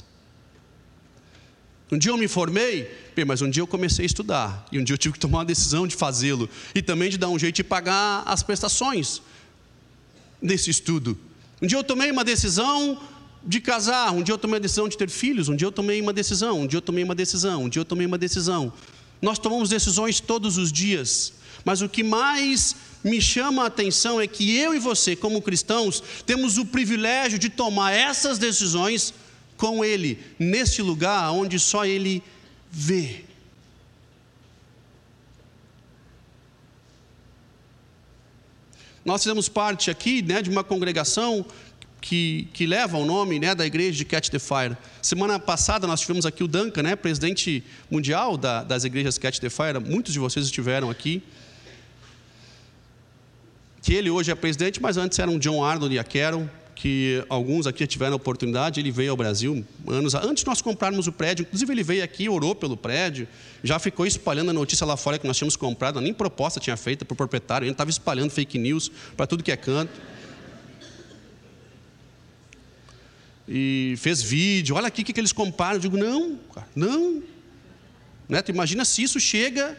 Um 1.91 1.97
dia 1.97 2.11
eu 2.11 2.19
me 2.19 2.29
formei, 2.29 2.91
mas 3.27 3.41
um 3.41 3.49
dia 3.49 3.63
eu 3.63 3.67
comecei 3.67 4.05
a 4.05 4.07
estudar. 4.07 4.67
E 4.71 4.79
um 4.79 4.85
dia 4.85 4.93
eu 4.93 4.99
tive 4.99 5.15
que 5.15 5.19
tomar 5.19 5.39
uma 5.39 5.45
decisão 5.45 5.87
de 5.87 5.97
fazê-lo. 5.97 6.49
E 6.75 6.83
também 6.83 7.09
de 7.09 7.17
dar 7.17 7.31
um 7.31 7.39
jeito 7.39 7.57
de 7.57 7.65
pagar 7.65 8.23
as 8.27 8.43
prestações 8.43 9.23
desse 10.41 10.69
estudo. 10.69 11.19
Um 11.63 11.67
dia 11.67 11.79
eu 11.79 11.85
tomei 11.85 12.11
uma 12.11 12.23
decisão 12.25 13.01
de 13.43 13.59
casar. 13.61 14.13
Um 14.13 14.23
dia 14.23 14.35
eu 14.35 14.39
tomei 14.39 14.59
a 14.59 14.61
decisão 14.61 14.87
de 14.87 14.99
ter 14.99 15.09
filhos. 15.09 15.49
Um 15.49 15.57
dia 15.57 15.67
eu 15.67 15.73
tomei 15.73 15.99
uma 16.01 16.13
decisão. 16.13 16.61
Um 16.61 16.67
dia 16.67 16.77
eu 16.77 16.83
tomei 16.83 17.03
uma 17.03 17.15
decisão. 17.15 17.65
Um 17.65 17.69
dia 17.71 17.81
eu 17.81 17.87
tomei 17.87 18.07
uma 18.07 18.19
decisão. 18.19 18.71
Nós 19.21 19.39
tomamos 19.39 19.69
decisões 19.69 20.21
todos 20.21 20.57
os 20.57 20.73
dias. 20.73 21.33
Mas 21.65 21.83
o 21.83 21.89
que 21.89 22.03
mais 22.03 22.77
me 23.03 23.21
chama 23.21 23.65
a 23.65 23.67
atenção 23.67 24.21
é 24.21 24.27
que 24.27 24.57
eu 24.57 24.75
e 24.75 24.79
você, 24.79 25.17
como 25.17 25.43
cristãos, 25.43 26.03
temos 26.25 26.59
o 26.59 26.65
privilégio 26.65 27.39
de 27.39 27.49
tomar 27.49 27.93
essas 27.93 28.39
decisões 28.39 29.13
com 29.57 29.85
Ele, 29.85 30.19
neste 30.39 30.83
lugar 30.83 31.31
onde 31.33 31.59
só 31.59 31.85
Ele 31.85 32.23
vê. 32.71 33.25
Nós 39.05 39.23
fizemos 39.23 39.49
parte 39.49 39.91
aqui 39.91 40.21
né, 40.21 40.43
de 40.43 40.51
uma 40.51 40.63
congregação 40.63 41.45
que, 42.01 42.49
que 42.53 42.67
leva 42.67 42.97
o 42.97 43.05
nome 43.05 43.39
né, 43.39 43.55
da 43.55 43.67
igreja 43.67 43.97
de 43.97 44.05
Catch 44.05 44.29
the 44.29 44.39
Fire. 44.39 44.77
Semana 45.03 45.39
passada 45.39 45.87
nós 45.87 46.01
tivemos 46.01 46.25
aqui 46.25 46.43
o 46.45 46.49
Duncan, 46.49 46.83
né, 46.83 46.97
presidente 46.97 47.65
mundial 47.91 48.37
da, 48.37 48.63
das 48.63 48.85
igrejas 48.85 49.19
Catch 49.19 49.39
the 49.39 49.51
Fire. 49.51 49.79
Muitos 49.85 50.13
de 50.13 50.19
vocês 50.19 50.47
estiveram 50.47 50.91
aqui. 50.91 51.23
Que 53.83 53.95
ele 53.95 54.11
hoje 54.11 54.31
é 54.31 54.35
presidente, 54.35 54.83
mas 54.83 54.97
antes 54.97 55.19
era 55.19 55.31
um 55.31 55.39
John 55.39 55.65
Arnold 55.65 55.95
e 55.95 55.99
a 55.99 56.05
Carol, 56.05 56.49
que 56.75 57.25
alguns 57.29 57.67
aqui 57.67 57.87
tiveram 57.87 58.13
a 58.13 58.17
oportunidade. 58.17 58.81
Ele 58.81 58.91
veio 58.91 59.11
ao 59.11 59.17
Brasil 59.17 59.65
anos 59.87 60.15
antes 60.15 60.43
de 60.43 60.47
nós 60.47 60.61
comprarmos 60.61 61.07
o 61.07 61.13
prédio. 61.13 61.43
Inclusive 61.43 61.73
ele 61.73 61.83
veio 61.83 62.05
aqui, 62.05 62.29
orou 62.29 62.55
pelo 62.55 62.77
prédio, 62.77 63.27
já 63.63 63.79
ficou 63.79 64.07
espalhando 64.07 64.51
a 64.51 64.53
notícia 64.53 64.87
lá 64.87 64.97
fora 64.97 65.19
que 65.19 65.27
nós 65.27 65.37
tínhamos 65.37 65.57
comprado. 65.57 66.01
Nem 66.01 66.13
proposta 66.13 66.61
tinha 66.61 66.77
feita 66.77 67.05
para 67.05 67.15
o 67.15 67.17
proprietário. 67.17 67.65
Ele 67.65 67.73
estava 67.73 67.91
espalhando 67.91 68.31
fake 68.31 68.59
news 68.59 68.91
para 69.17 69.27
tudo 69.27 69.43
que 69.43 69.51
é 69.51 69.57
canto. 69.57 69.93
E 73.49 73.95
fez 73.97 74.23
vídeo, 74.23 74.77
olha 74.77 74.89
aqui 74.89 75.01
o 75.01 75.05
que, 75.05 75.13
que 75.13 75.21
eles 75.21 75.33
comparam. 75.33 75.77
Eu 75.77 75.81
digo, 75.81 75.97
não, 75.97 76.39
cara, 76.55 76.69
não. 76.77 77.23
Né? 78.29 78.43
Tu 78.43 78.51
imagina 78.51 78.85
se 78.85 79.03
isso 79.03 79.19
chega 79.19 79.77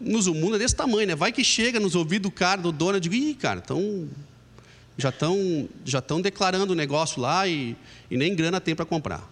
nos, 0.00 0.26
o 0.26 0.34
mundo 0.34 0.56
é 0.56 0.58
desse 0.58 0.74
tamanho, 0.74 1.06
né? 1.06 1.14
Vai 1.14 1.30
que 1.30 1.44
chega 1.44 1.78
nos 1.78 1.94
ouvidos 1.94 2.30
do 2.30 2.34
cara, 2.34 2.60
do 2.62 2.72
dono, 2.72 2.96
eu 2.96 3.00
digo, 3.00 3.14
ih, 3.14 3.34
cara, 3.34 3.60
então 3.62 4.08
já 4.96 5.10
estão 5.10 5.68
já 5.84 6.00
tão 6.00 6.20
declarando 6.20 6.72
o 6.72 6.76
negócio 6.76 7.20
lá 7.20 7.46
e, 7.46 7.76
e 8.10 8.16
nem 8.16 8.34
grana 8.34 8.60
tem 8.60 8.74
para 8.74 8.84
comprar. 8.86 9.30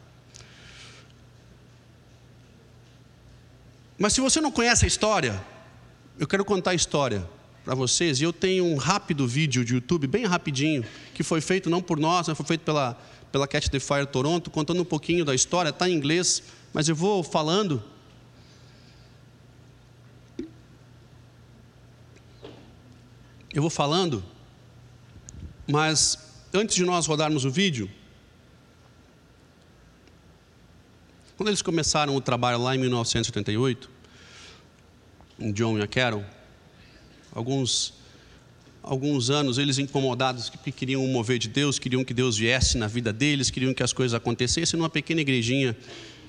Mas 3.98 4.12
se 4.12 4.20
você 4.20 4.40
não 4.40 4.50
conhece 4.50 4.84
a 4.84 4.88
história, 4.88 5.42
eu 6.18 6.26
quero 6.26 6.44
contar 6.44 6.70
a 6.70 6.74
história 6.74 7.26
para 7.64 7.74
vocês. 7.74 8.20
E 8.20 8.24
eu 8.24 8.32
tenho 8.32 8.64
um 8.64 8.76
rápido 8.76 9.26
vídeo 9.28 9.64
de 9.64 9.74
YouTube, 9.74 10.06
bem 10.06 10.24
rapidinho, 10.24 10.84
que 11.14 11.22
foi 11.22 11.40
feito 11.40 11.68
não 11.68 11.82
por 11.82 11.98
nós, 11.98 12.28
mas 12.28 12.36
foi 12.36 12.46
feito 12.46 12.62
pela 12.62 12.98
pela 13.30 13.46
Catch 13.46 13.68
the 13.68 13.80
Fire 13.80 14.06
Toronto, 14.06 14.50
contando 14.50 14.82
um 14.82 14.84
pouquinho 14.84 15.24
da 15.24 15.34
história, 15.34 15.70
está 15.70 15.88
em 15.88 15.94
inglês, 15.94 16.42
mas 16.72 16.88
eu 16.88 16.94
vou 16.94 17.22
falando. 17.22 17.82
Eu 23.52 23.62
vou 23.62 23.70
falando, 23.70 24.22
mas 25.66 26.18
antes 26.54 26.76
de 26.76 26.84
nós 26.84 27.06
rodarmos 27.06 27.44
o 27.44 27.50
vídeo, 27.50 27.90
quando 31.36 31.48
eles 31.48 31.60
começaram 31.62 32.14
o 32.14 32.20
trabalho 32.20 32.62
lá 32.62 32.76
em 32.76 32.78
1978, 32.78 33.90
o 35.38 35.52
John 35.52 35.78
e 35.78 35.82
a 35.82 35.86
Carol, 35.88 36.24
alguns 37.32 37.99
alguns 38.82 39.30
anos, 39.30 39.58
eles 39.58 39.78
incomodados 39.78 40.48
que 40.48 40.72
queriam 40.72 41.06
mover 41.06 41.38
de 41.38 41.48
Deus, 41.48 41.78
queriam 41.78 42.04
que 42.04 42.14
Deus 42.14 42.36
viesse 42.36 42.78
na 42.78 42.86
vida 42.86 43.12
deles, 43.12 43.50
queriam 43.50 43.74
que 43.74 43.82
as 43.82 43.92
coisas 43.92 44.14
acontecessem 44.14 44.78
numa 44.78 44.88
pequena 44.88 45.20
igrejinha 45.20 45.76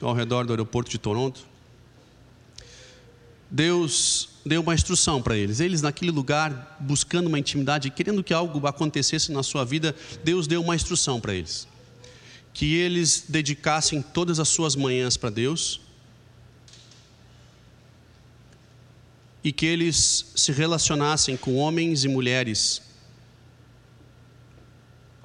ao 0.01 0.13
redor 0.13 0.45
do 0.45 0.53
aeroporto 0.53 0.89
de 0.89 0.97
Toronto. 0.97 1.41
Deus 3.49 4.29
deu 4.45 4.61
uma 4.61 4.73
instrução 4.73 5.21
para 5.21 5.35
eles. 5.35 5.59
Eles 5.59 5.81
naquele 5.81 6.11
lugar, 6.11 6.77
buscando 6.79 7.27
uma 7.27 7.37
intimidade, 7.37 7.89
querendo 7.89 8.23
que 8.23 8.33
algo 8.33 8.65
acontecesse 8.65 9.31
na 9.31 9.43
sua 9.43 9.65
vida, 9.65 9.95
Deus 10.23 10.47
deu 10.47 10.61
uma 10.61 10.75
instrução 10.75 11.19
para 11.19 11.33
eles. 11.33 11.67
Que 12.53 12.75
eles 12.75 13.25
dedicassem 13.27 14.01
todas 14.01 14.39
as 14.39 14.49
suas 14.49 14.75
manhãs 14.75 15.17
para 15.17 15.29
Deus, 15.29 15.81
e 19.43 19.51
que 19.51 19.65
eles 19.65 20.31
se 20.35 20.51
relacionassem 20.51 21.35
com 21.35 21.55
homens 21.55 22.03
e 22.03 22.07
mulheres, 22.07 22.81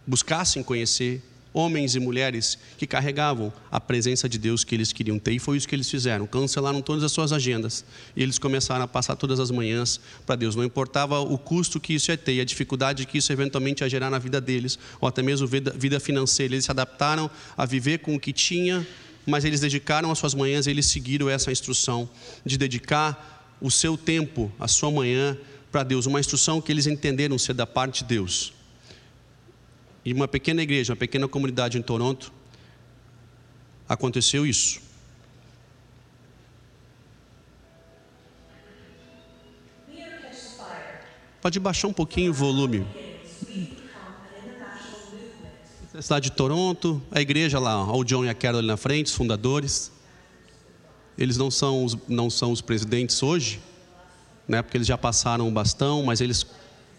buscassem 0.07 0.63
conhecer 0.63 1.23
homens 1.57 1.95
e 1.95 2.01
mulheres 2.01 2.59
que 2.77 2.87
carregavam 2.87 3.51
a 3.71 3.81
presença 3.81 4.29
de 4.29 4.37
Deus 4.37 4.63
que 4.63 4.75
eles 4.75 4.93
queriam 4.93 5.19
ter, 5.19 5.33
e 5.33 5.39
foi 5.39 5.57
isso 5.57 5.67
que 5.67 5.75
eles 5.75 5.91
fizeram. 5.91 6.27
Cancelaram 6.27 6.83
todas 6.83 7.03
as 7.03 7.11
suas 7.11 7.33
agendas 7.33 7.83
e 8.15 8.23
eles 8.23 8.39
começaram 8.39 8.85
a 8.85 8.89
passar 8.89 9.17
todas 9.17 9.41
as 9.41 9.51
manhãs 9.51 9.99
para 10.27 10.37
Deus. 10.37 10.55
Não 10.55 10.63
importava 10.63 11.19
o 11.19 11.39
custo 11.39 11.81
que 11.81 11.95
isso 11.95 12.11
ia 12.11 12.17
ter, 12.19 12.41
a 12.41 12.45
dificuldade 12.45 13.07
que 13.07 13.17
isso 13.17 13.33
eventualmente 13.33 13.83
ia 13.83 13.89
gerar 13.89 14.11
na 14.11 14.19
vida 14.19 14.39
deles, 14.39 14.79
ou 15.01 15.09
até 15.09 15.23
mesmo 15.23 15.47
vida 15.47 15.99
financeira. 15.99 16.55
Eles 16.55 16.67
se 16.67 16.71
adaptaram 16.71 17.31
a 17.57 17.65
viver 17.65 18.01
com 18.01 18.15
o 18.15 18.21
que 18.21 18.35
tinha, 18.35 18.87
mas 19.27 19.43
eles 19.43 19.61
dedicaram 19.61 20.11
as 20.11 20.19
suas 20.19 20.35
manhãs 20.35 20.67
e 20.67 20.71
eles 20.71 20.85
seguiram 20.85 21.31
essa 21.31 21.51
instrução 21.51 22.07
de 22.45 22.59
dedicar 22.59 23.36
o 23.61 23.71
seu 23.71 23.97
tempo, 23.97 24.53
a 24.59 24.69
sua 24.69 24.91
manhã 24.91 25.37
para 25.71 25.83
Deus, 25.83 26.07
uma 26.07 26.21
instrução 26.21 26.61
que 26.61 26.71
eles 26.73 26.87
entenderam 26.87 27.39
ser 27.39 27.55
da 27.55 27.67
parte 27.67 28.03
de 28.03 28.09
Deus. 28.09 28.53
E 30.05 30.13
uma 30.13 30.29
pequena 30.29 30.63
igreja, 30.63 30.93
uma 30.93 30.97
pequena 30.97 31.27
comunidade 31.27 31.79
em 31.79 31.83
Toronto, 31.83 32.33
aconteceu 33.89 34.47
isso. 34.47 34.81
Pode 41.41 41.61
baixar 41.61 41.89
um 41.89 41.93
pouquinho 41.93 42.31
o 42.31 42.35
volume. 42.35 42.87
A 45.95 46.03
cidade 46.03 46.31
de 46.31 46.37
Toronto, 46.37 47.01
a 47.11 47.21
igreja 47.21 47.59
lá, 47.59 47.91
o 47.91 48.05
John 48.05 48.25
e 48.25 48.29
a 48.29 48.35
Carol 48.35 48.59
ali 48.59 48.67
na 48.67 48.77
frente, 48.77 49.07
os 49.07 49.15
fundadores. 49.15 49.93
Eles 51.19 51.37
não 51.37 51.51
são 51.51 51.85
os, 51.85 51.97
não 52.09 52.29
são 52.29 52.53
os 52.53 52.61
presidentes 52.61 53.23
hoje, 53.23 53.61
né, 54.47 54.63
porque 54.63 54.77
eles 54.77 54.87
já 54.87 54.99
passaram 54.99 55.49
o 55.49 55.51
bastão, 55.51 56.03
mas 56.03 56.21
eles 56.21 56.47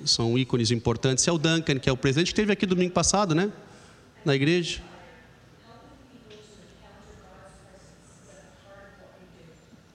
são 0.05 0.37
ícones 0.37 0.71
importantes. 0.71 1.27
É 1.27 1.31
o 1.31 1.37
Duncan, 1.37 1.79
que 1.79 1.89
é 1.89 1.91
o 1.91 1.97
presidente, 1.97 2.27
que 2.27 2.31
esteve 2.31 2.51
aqui 2.51 2.65
domingo 2.65 2.93
passado, 2.93 3.33
né? 3.33 3.51
Na 4.25 4.35
igreja. 4.35 4.81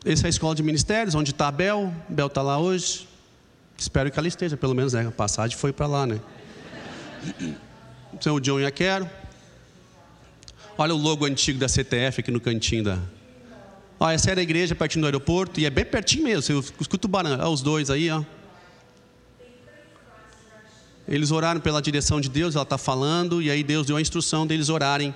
Essa 0.04 0.26
é 0.26 0.28
a 0.28 0.30
escola 0.30 0.54
de 0.54 0.62
ministérios, 0.62 1.14
onde 1.14 1.30
está 1.30 1.48
a 1.48 1.52
Bel. 1.52 1.94
Bel 2.08 2.26
está 2.26 2.42
lá 2.42 2.58
hoje. 2.58 3.08
Espero 3.78 4.10
que 4.10 4.18
ela 4.18 4.26
esteja, 4.26 4.56
pelo 4.56 4.74
menos, 4.74 4.92
né? 4.92 5.06
A 5.06 5.12
passagem 5.12 5.56
foi 5.56 5.72
para 5.72 5.86
lá, 5.86 6.06
né? 6.06 6.20
São 8.20 8.34
o 8.34 8.40
John 8.40 8.58
Quero. 8.74 9.08
Olha 10.76 10.94
o 10.94 10.98
logo 10.98 11.24
antigo 11.24 11.58
da 11.58 11.68
CTF 11.68 12.20
aqui 12.20 12.30
no 12.30 12.40
cantinho 12.40 12.82
da, 12.82 12.98
Ó, 14.02 14.10
essa 14.10 14.32
era 14.32 14.40
a 14.40 14.42
igreja 14.42 14.74
pertinho 14.74 15.02
do 15.02 15.06
aeroporto, 15.06 15.60
e 15.60 15.64
é 15.64 15.70
bem 15.70 15.84
pertinho 15.84 16.24
mesmo. 16.24 16.42
Você 16.60 16.74
escuta 16.80 17.06
o 17.06 17.08
barulho. 17.08 17.34
Olha 17.34 17.48
os 17.48 17.62
dois 17.62 17.88
aí, 17.88 18.10
ó. 18.10 18.24
Eles 21.06 21.30
oraram 21.30 21.60
pela 21.60 21.80
direção 21.80 22.20
de 22.20 22.28
Deus, 22.28 22.56
ela 22.56 22.64
está 22.64 22.76
falando, 22.76 23.40
e 23.40 23.48
aí 23.48 23.62
Deus 23.62 23.86
deu 23.86 23.96
a 23.96 24.00
instrução 24.00 24.44
deles 24.44 24.68
orarem, 24.68 25.14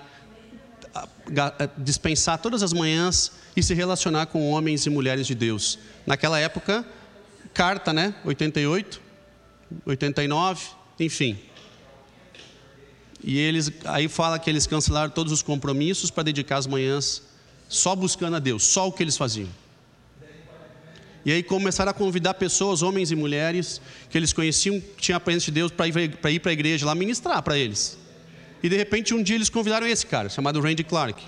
dispensar 1.78 2.38
todas 2.38 2.62
as 2.62 2.72
manhãs 2.72 3.32
e 3.56 3.62
se 3.62 3.74
relacionar 3.74 4.26
com 4.26 4.48
homens 4.52 4.86
e 4.86 4.90
mulheres 4.90 5.26
de 5.26 5.34
Deus. 5.34 5.80
Naquela 6.06 6.38
época, 6.38 6.86
carta, 7.52 7.92
né? 7.92 8.14
88, 8.24 9.00
89, 9.84 10.64
enfim. 11.00 11.36
E 13.20 13.36
eles, 13.36 13.72
aí 13.84 14.06
fala 14.06 14.38
que 14.38 14.48
eles 14.48 14.64
cancelaram 14.64 15.10
todos 15.10 15.32
os 15.32 15.42
compromissos 15.42 16.08
para 16.08 16.22
dedicar 16.22 16.58
as 16.58 16.68
manhãs 16.68 17.25
só 17.68 17.94
buscando 17.96 18.36
a 18.36 18.38
Deus, 18.38 18.62
só 18.64 18.88
o 18.88 18.92
que 18.92 19.02
eles 19.02 19.16
faziam. 19.16 19.48
E 21.24 21.32
aí 21.32 21.42
começaram 21.42 21.90
a 21.90 21.94
convidar 21.94 22.34
pessoas, 22.34 22.82
homens 22.82 23.10
e 23.10 23.16
mulheres, 23.16 23.80
que 24.08 24.16
eles 24.16 24.32
conheciam, 24.32 24.80
que 24.80 25.02
tinham 25.02 25.16
a 25.16 25.20
presença 25.20 25.46
de 25.46 25.50
Deus, 25.52 25.72
para 25.72 25.88
ir 26.30 26.38
para 26.38 26.50
a 26.50 26.52
igreja 26.52 26.86
lá 26.86 26.94
ministrar 26.94 27.42
para 27.42 27.58
eles. 27.58 27.98
E 28.62 28.68
de 28.68 28.76
repente 28.76 29.12
um 29.12 29.22
dia 29.22 29.34
eles 29.34 29.48
convidaram 29.48 29.86
esse 29.86 30.06
cara, 30.06 30.28
chamado 30.28 30.60
Randy 30.60 30.84
Clark. 30.84 31.20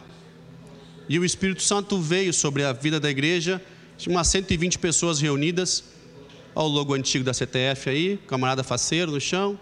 E 1.09 1.18
o 1.18 1.24
Espírito 1.24 1.62
Santo 1.62 2.01
veio 2.01 2.33
sobre 2.33 2.62
a 2.62 2.72
vida 2.72 3.01
da 3.01 3.11
igreja, 3.11 3.61
tinha 3.96 4.14
umas 4.14 4.29
120 4.29 4.79
pessoas 4.79 5.20
reunidas. 5.20 5.83
Olha 6.55 6.66
o 6.66 6.70
logo 6.70 6.94
antigo 6.94 7.24
da 7.24 7.35
CTF 7.35 7.90
aí, 7.90 8.20
camarada 8.29 8.62
faceiro 8.62 9.11
no 9.11 9.20
chão. 9.20 9.59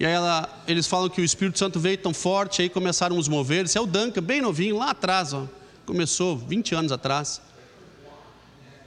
E 0.00 0.06
aí 0.06 0.12
ela, 0.12 0.62
eles 0.66 0.86
falam 0.86 1.08
que 1.08 1.20
o 1.20 1.24
Espírito 1.24 1.58
Santo 1.58 1.78
veio 1.78 1.98
tão 1.98 2.12
forte, 2.12 2.62
aí 2.62 2.68
começaram 2.68 3.16
os 3.16 3.28
mover. 3.28 3.64
Esse 3.64 3.78
é 3.78 3.80
o 3.80 3.86
Duncan, 3.86 4.22
bem 4.22 4.40
novinho, 4.40 4.78
lá 4.78 4.90
atrás, 4.90 5.32
ó. 5.32 5.46
começou 5.86 6.36
20 6.36 6.74
anos 6.74 6.92
atrás. 6.92 7.40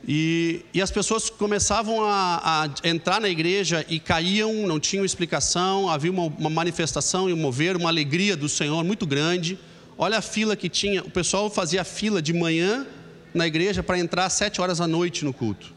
E, 0.08 0.63
e 0.72 0.82
as 0.82 0.91
pessoas 0.91 1.32
começavam 1.32 2.04
a, 2.04 2.65
a, 2.84 2.88
entrar 2.88 3.20
na 3.20 3.28
igreja 3.28 3.84
e 3.89 4.00
caíam, 4.00 4.68
não 4.68 4.80
tinham 4.80 5.04
explicação, 5.04 5.89
havia 5.89 6.12
uma, 6.12 6.24
uma 6.24 6.50
manifestação 6.50 7.28
e 7.28 7.34
um 7.34 7.38
mover, 7.38 7.76
uma 7.76 7.89
alegria 7.89 8.38
do 8.38 8.48
Senhor 8.48 8.84
muito 8.84 9.08
grande. 9.08 9.58
Olha 9.98 10.20
a 10.20 10.22
fila 10.22 10.56
que 10.56 10.70
tinha, 10.70 11.02
o 11.02 11.10
pessoal 11.10 11.50
fazia 11.50 11.84
fila 11.84 12.22
de 12.22 12.34
manhã 12.34 12.86
na 13.34 13.48
igreja 13.48 13.82
para 13.82 13.98
entrar 13.98 14.26
às 14.26 14.34
sete 14.34 14.62
horas 14.62 14.78
da 14.78 14.88
noite 14.88 15.26
no 15.26 15.34
culto, 15.34 15.74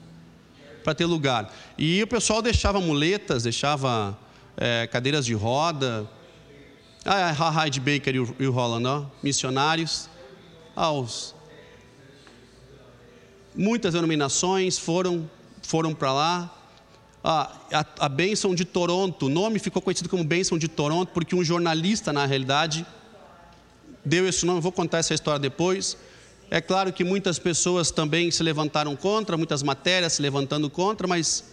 para 0.85 0.95
ter 0.95 1.07
lugar. 1.07 1.51
E 1.79 2.03
o 2.03 2.07
pessoal 2.07 2.43
deixava 2.43 2.81
muletas, 2.81 3.45
deixava 3.45 4.19
é, 4.59 4.87
cadeiras 4.87 5.25
de 5.25 5.35
roda. 5.35 6.09
Ah, 7.05 7.29
a 7.29 7.51
Hyde 7.51 7.81
Baker 7.81 8.15
e 8.15 8.21
o, 8.21 8.37
e 8.39 8.47
o 8.47 8.53
Holland, 8.53 8.87
ó, 8.87 9.05
missionários. 9.23 10.11
Aos 10.77 11.35
muitas 13.55 13.95
denominações 13.95 14.79
foram 14.79 15.29
foram 15.63 15.95
para 15.95 16.13
lá. 16.13 16.55
a, 17.23 17.53
a, 17.73 17.87
a 18.01 18.09
bênção 18.09 18.55
de 18.55 18.65
Toronto. 18.65 19.27
O 19.27 19.29
nome 19.29 19.59
ficou 19.59 19.83
conhecido 19.83 20.09
como 20.09 20.25
bênção 20.25 20.59
de 20.59 20.69
Toronto 20.69 21.11
porque 21.13 21.35
um 21.35 21.45
jornalista, 21.45 22.13
na 22.13 22.27
realidade, 22.27 22.87
deu 24.05 24.29
esse 24.29 24.45
nome. 24.45 24.61
Vou 24.61 24.73
contar 24.73 24.99
essa 24.99 25.15
história 25.15 25.39
depois. 25.39 25.97
É 26.51 26.61
claro 26.61 26.93
que 26.93 27.05
muitas 27.05 27.39
pessoas 27.39 27.91
também 27.91 28.31
se 28.31 28.43
levantaram 28.43 28.97
contra, 28.97 29.37
muitas 29.37 29.63
matérias 29.63 30.15
se 30.15 30.23
levantando 30.23 30.71
contra, 30.71 31.07
mas 31.07 31.45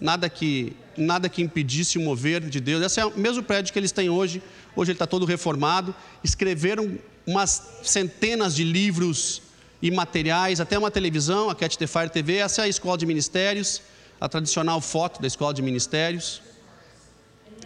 nada 0.00 0.28
que, 0.28 0.76
nada 0.96 1.28
que 1.28 1.42
impedisse 1.42 1.98
o 1.98 2.00
mover 2.00 2.40
de 2.40 2.60
Deus. 2.60 2.82
Esse 2.84 3.00
é 3.00 3.06
o 3.06 3.16
mesmo 3.18 3.42
prédio 3.42 3.72
que 3.72 3.78
eles 3.78 3.92
têm 3.92 4.10
hoje. 4.10 4.42
Hoje 4.74 4.90
ele 4.90 4.96
está 4.96 5.06
todo 5.06 5.24
reformado. 5.24 5.94
Escreveram 6.22 6.98
umas 7.26 7.62
centenas 7.82 8.54
de 8.54 8.64
livros 8.64 9.42
e 9.82 9.90
materiais, 9.90 10.60
até 10.60 10.78
uma 10.78 10.90
televisão, 10.90 11.50
a 11.50 11.54
Cat 11.54 11.76
the 11.76 11.86
Fire 11.86 12.08
TV. 12.08 12.36
Essa 12.36 12.62
é 12.62 12.64
a 12.64 12.68
escola 12.68 12.96
de 12.96 13.06
ministérios, 13.06 13.82
a 14.20 14.28
tradicional 14.28 14.80
foto 14.80 15.20
da 15.20 15.26
escola 15.26 15.52
de 15.52 15.62
ministérios. 15.62 16.42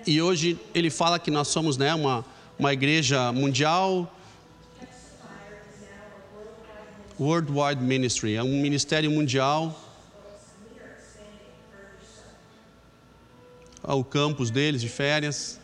E 0.07 0.21
hoje 0.21 0.59
ele 0.75 0.91
fala 0.91 1.19
que 1.19 1.31
nós 1.31 1.49
somos 1.49 1.77
né, 1.77 1.95
uma, 1.95 2.25
uma 2.59 2.73
igreja 2.73 3.33
mundial, 3.33 4.13
Worldwide 7.19 7.83
Ministry, 7.83 8.35
é 8.35 8.43
um 8.43 8.63
ministério 8.63 9.11
mundial. 9.11 9.79
Ao 13.83 14.05
campus 14.05 14.51
deles 14.51 14.81
de 14.81 14.89
férias. 14.89 15.59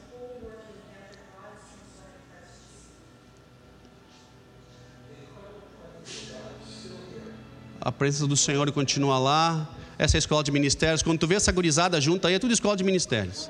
A 7.80 7.92
presença 7.92 8.26
do 8.26 8.36
Senhor 8.36 8.70
continua 8.72 9.18
lá. 9.18 9.68
Essa 9.96 10.16
é 10.16 10.18
escola 10.18 10.42
de 10.42 10.50
ministérios. 10.50 11.02
Quando 11.02 11.20
tu 11.20 11.26
vê 11.26 11.36
essa 11.36 11.52
gurizada 11.52 12.00
junto 12.00 12.26
aí, 12.26 12.34
é 12.34 12.38
tudo 12.38 12.52
escola 12.52 12.76
de 12.76 12.82
ministérios. 12.82 13.48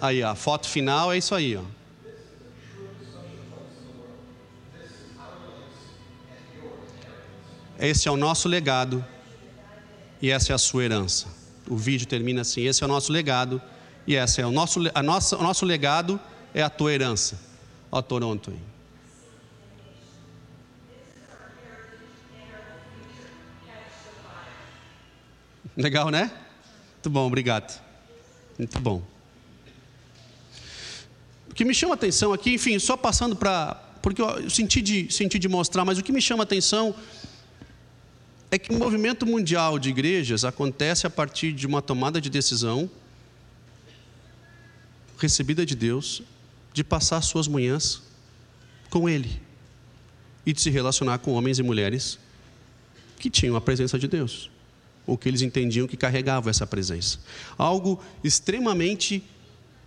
Aí, 0.00 0.22
a 0.22 0.34
foto 0.34 0.68
final 0.68 1.12
é 1.12 1.18
isso 1.18 1.34
aí, 1.34 1.56
ó. 1.56 1.62
Esse 7.78 8.08
é 8.08 8.10
o 8.10 8.16
nosso 8.16 8.48
legado 8.48 9.04
e 10.20 10.30
essa 10.30 10.52
é 10.52 10.54
a 10.54 10.58
sua 10.58 10.84
herança. 10.84 11.37
O 11.68 11.76
vídeo 11.76 12.06
termina 12.06 12.40
assim: 12.40 12.66
esse 12.66 12.82
é 12.82 12.86
o 12.86 12.88
nosso 12.88 13.12
legado 13.12 13.60
e 14.06 14.16
essa 14.16 14.40
é 14.40 14.46
o 14.46 14.50
nosso, 14.50 14.80
a 14.94 15.02
nossa, 15.02 15.36
o 15.36 15.42
nosso 15.42 15.66
legado 15.66 16.18
é 16.54 16.62
a 16.62 16.70
tua 16.70 16.92
herança. 16.92 17.38
Ó 17.92 18.00
Toronto. 18.00 18.52
Legal, 25.76 26.10
né? 26.10 26.32
Muito 26.94 27.10
bom, 27.10 27.26
obrigado. 27.26 27.80
Muito 28.58 28.80
bom. 28.80 29.02
O 31.48 31.54
que 31.54 31.64
me 31.64 31.72
chama 31.72 31.94
a 31.94 31.96
atenção 31.96 32.32
aqui, 32.32 32.54
enfim, 32.54 32.78
só 32.78 32.96
passando 32.96 33.36
para. 33.36 33.74
Porque 34.02 34.20
eu 34.20 34.50
senti 34.50 34.80
de, 34.80 35.12
senti 35.12 35.38
de 35.38 35.48
mostrar, 35.48 35.84
mas 35.84 35.98
o 35.98 36.02
que 36.02 36.10
me 36.10 36.20
chama 36.20 36.42
a 36.42 36.44
atenção 36.44 36.94
é 38.50 38.58
que 38.58 38.70
o 38.70 38.78
movimento 38.78 39.26
mundial 39.26 39.78
de 39.78 39.90
igrejas 39.90 40.44
acontece 40.44 41.06
a 41.06 41.10
partir 41.10 41.52
de 41.52 41.66
uma 41.66 41.82
tomada 41.82 42.20
de 42.20 42.30
decisão 42.30 42.90
recebida 45.18 45.66
de 45.66 45.74
Deus 45.74 46.22
de 46.72 46.82
passar 46.82 47.20
suas 47.22 47.46
manhãs 47.46 48.02
com 48.88 49.08
Ele 49.08 49.40
e 50.46 50.52
de 50.52 50.60
se 50.60 50.70
relacionar 50.70 51.18
com 51.18 51.32
homens 51.32 51.58
e 51.58 51.62
mulheres 51.62 52.18
que 53.18 53.28
tinham 53.28 53.56
a 53.56 53.60
presença 53.60 53.98
de 53.98 54.08
Deus 54.08 54.50
ou 55.06 55.16
que 55.16 55.28
eles 55.28 55.42
entendiam 55.42 55.86
que 55.86 55.96
carregavam 55.96 56.50
essa 56.50 56.66
presença. 56.66 57.18
Algo 57.56 58.02
extremamente 58.22 59.24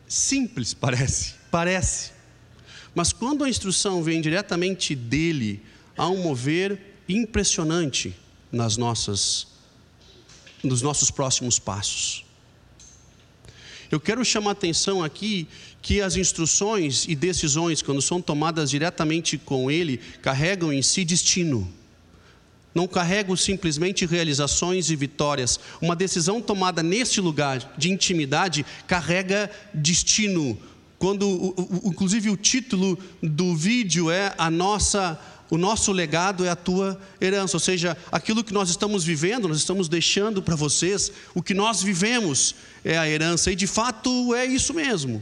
simples, 0.07 0.73
parece, 0.75 1.35
parece. 1.49 2.11
Mas 2.93 3.13
quando 3.13 3.43
a 3.43 3.49
instrução 3.49 4.03
vem 4.03 4.19
diretamente 4.19 4.95
dele, 4.95 5.63
há 5.95 6.09
um 6.09 6.23
mover 6.23 6.79
impressionante 7.07 8.15
nas 8.51 8.77
nossas, 8.77 9.47
nos 10.63 10.81
nossos 10.81 11.09
próximos 11.09 11.57
passos. 11.57 12.25
Eu 13.91 13.99
quero 13.99 14.23
chamar 14.23 14.51
a 14.51 14.53
atenção 14.53 15.03
aqui 15.03 15.47
que 15.81 15.99
as 15.99 16.15
instruções 16.15 17.05
e 17.07 17.15
decisões, 17.15 17.81
quando 17.81 18.01
são 18.01 18.21
tomadas 18.21 18.69
diretamente 18.69 19.37
com 19.37 19.69
Ele, 19.69 19.97
carregam 20.21 20.71
em 20.71 20.81
si 20.81 21.03
destino. 21.03 21.71
Não 22.73 22.87
carregam 22.87 23.35
simplesmente 23.35 24.05
realizações 24.05 24.89
e 24.89 24.95
vitórias. 24.95 25.59
Uma 25.81 25.93
decisão 25.93 26.41
tomada 26.41 26.81
neste 26.81 27.19
lugar 27.19 27.73
de 27.77 27.91
intimidade 27.91 28.65
carrega 28.87 29.51
destino. 29.73 30.57
Quando, 30.97 31.53
inclusive, 31.83 32.29
o 32.29 32.37
título 32.37 32.97
do 33.21 33.55
vídeo 33.55 34.09
é 34.09 34.33
a 34.37 34.49
nossa 34.49 35.19
o 35.51 35.57
nosso 35.57 35.91
legado 35.91 36.45
é 36.45 36.49
a 36.49 36.55
tua 36.55 36.97
herança, 37.19 37.57
ou 37.57 37.59
seja, 37.59 37.97
aquilo 38.09 38.41
que 38.41 38.53
nós 38.53 38.69
estamos 38.69 39.03
vivendo, 39.03 39.49
nós 39.49 39.57
estamos 39.57 39.89
deixando 39.89 40.41
para 40.41 40.55
vocês, 40.55 41.11
o 41.35 41.43
que 41.43 41.53
nós 41.53 41.83
vivemos 41.83 42.55
é 42.85 42.97
a 42.97 43.07
herança, 43.07 43.51
e 43.51 43.55
de 43.55 43.67
fato 43.67 44.33
é 44.33 44.45
isso 44.45 44.73
mesmo. 44.73 45.21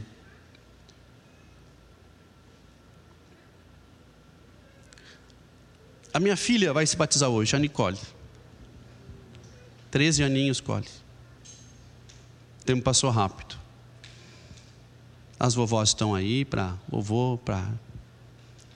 A 6.14 6.20
minha 6.20 6.36
filha 6.36 6.72
vai 6.72 6.86
se 6.86 6.96
batizar 6.96 7.28
hoje, 7.28 7.56
a 7.56 7.58
Nicole. 7.58 7.98
13 9.90 10.22
aninhos, 10.22 10.60
Cole. 10.60 10.86
O 12.60 12.64
tempo 12.64 12.82
passou 12.82 13.10
rápido. 13.10 13.58
As 15.40 15.54
vovós 15.54 15.88
estão 15.88 16.14
aí 16.14 16.44
para 16.44 16.76
vovô, 16.88 17.36
para 17.44 17.68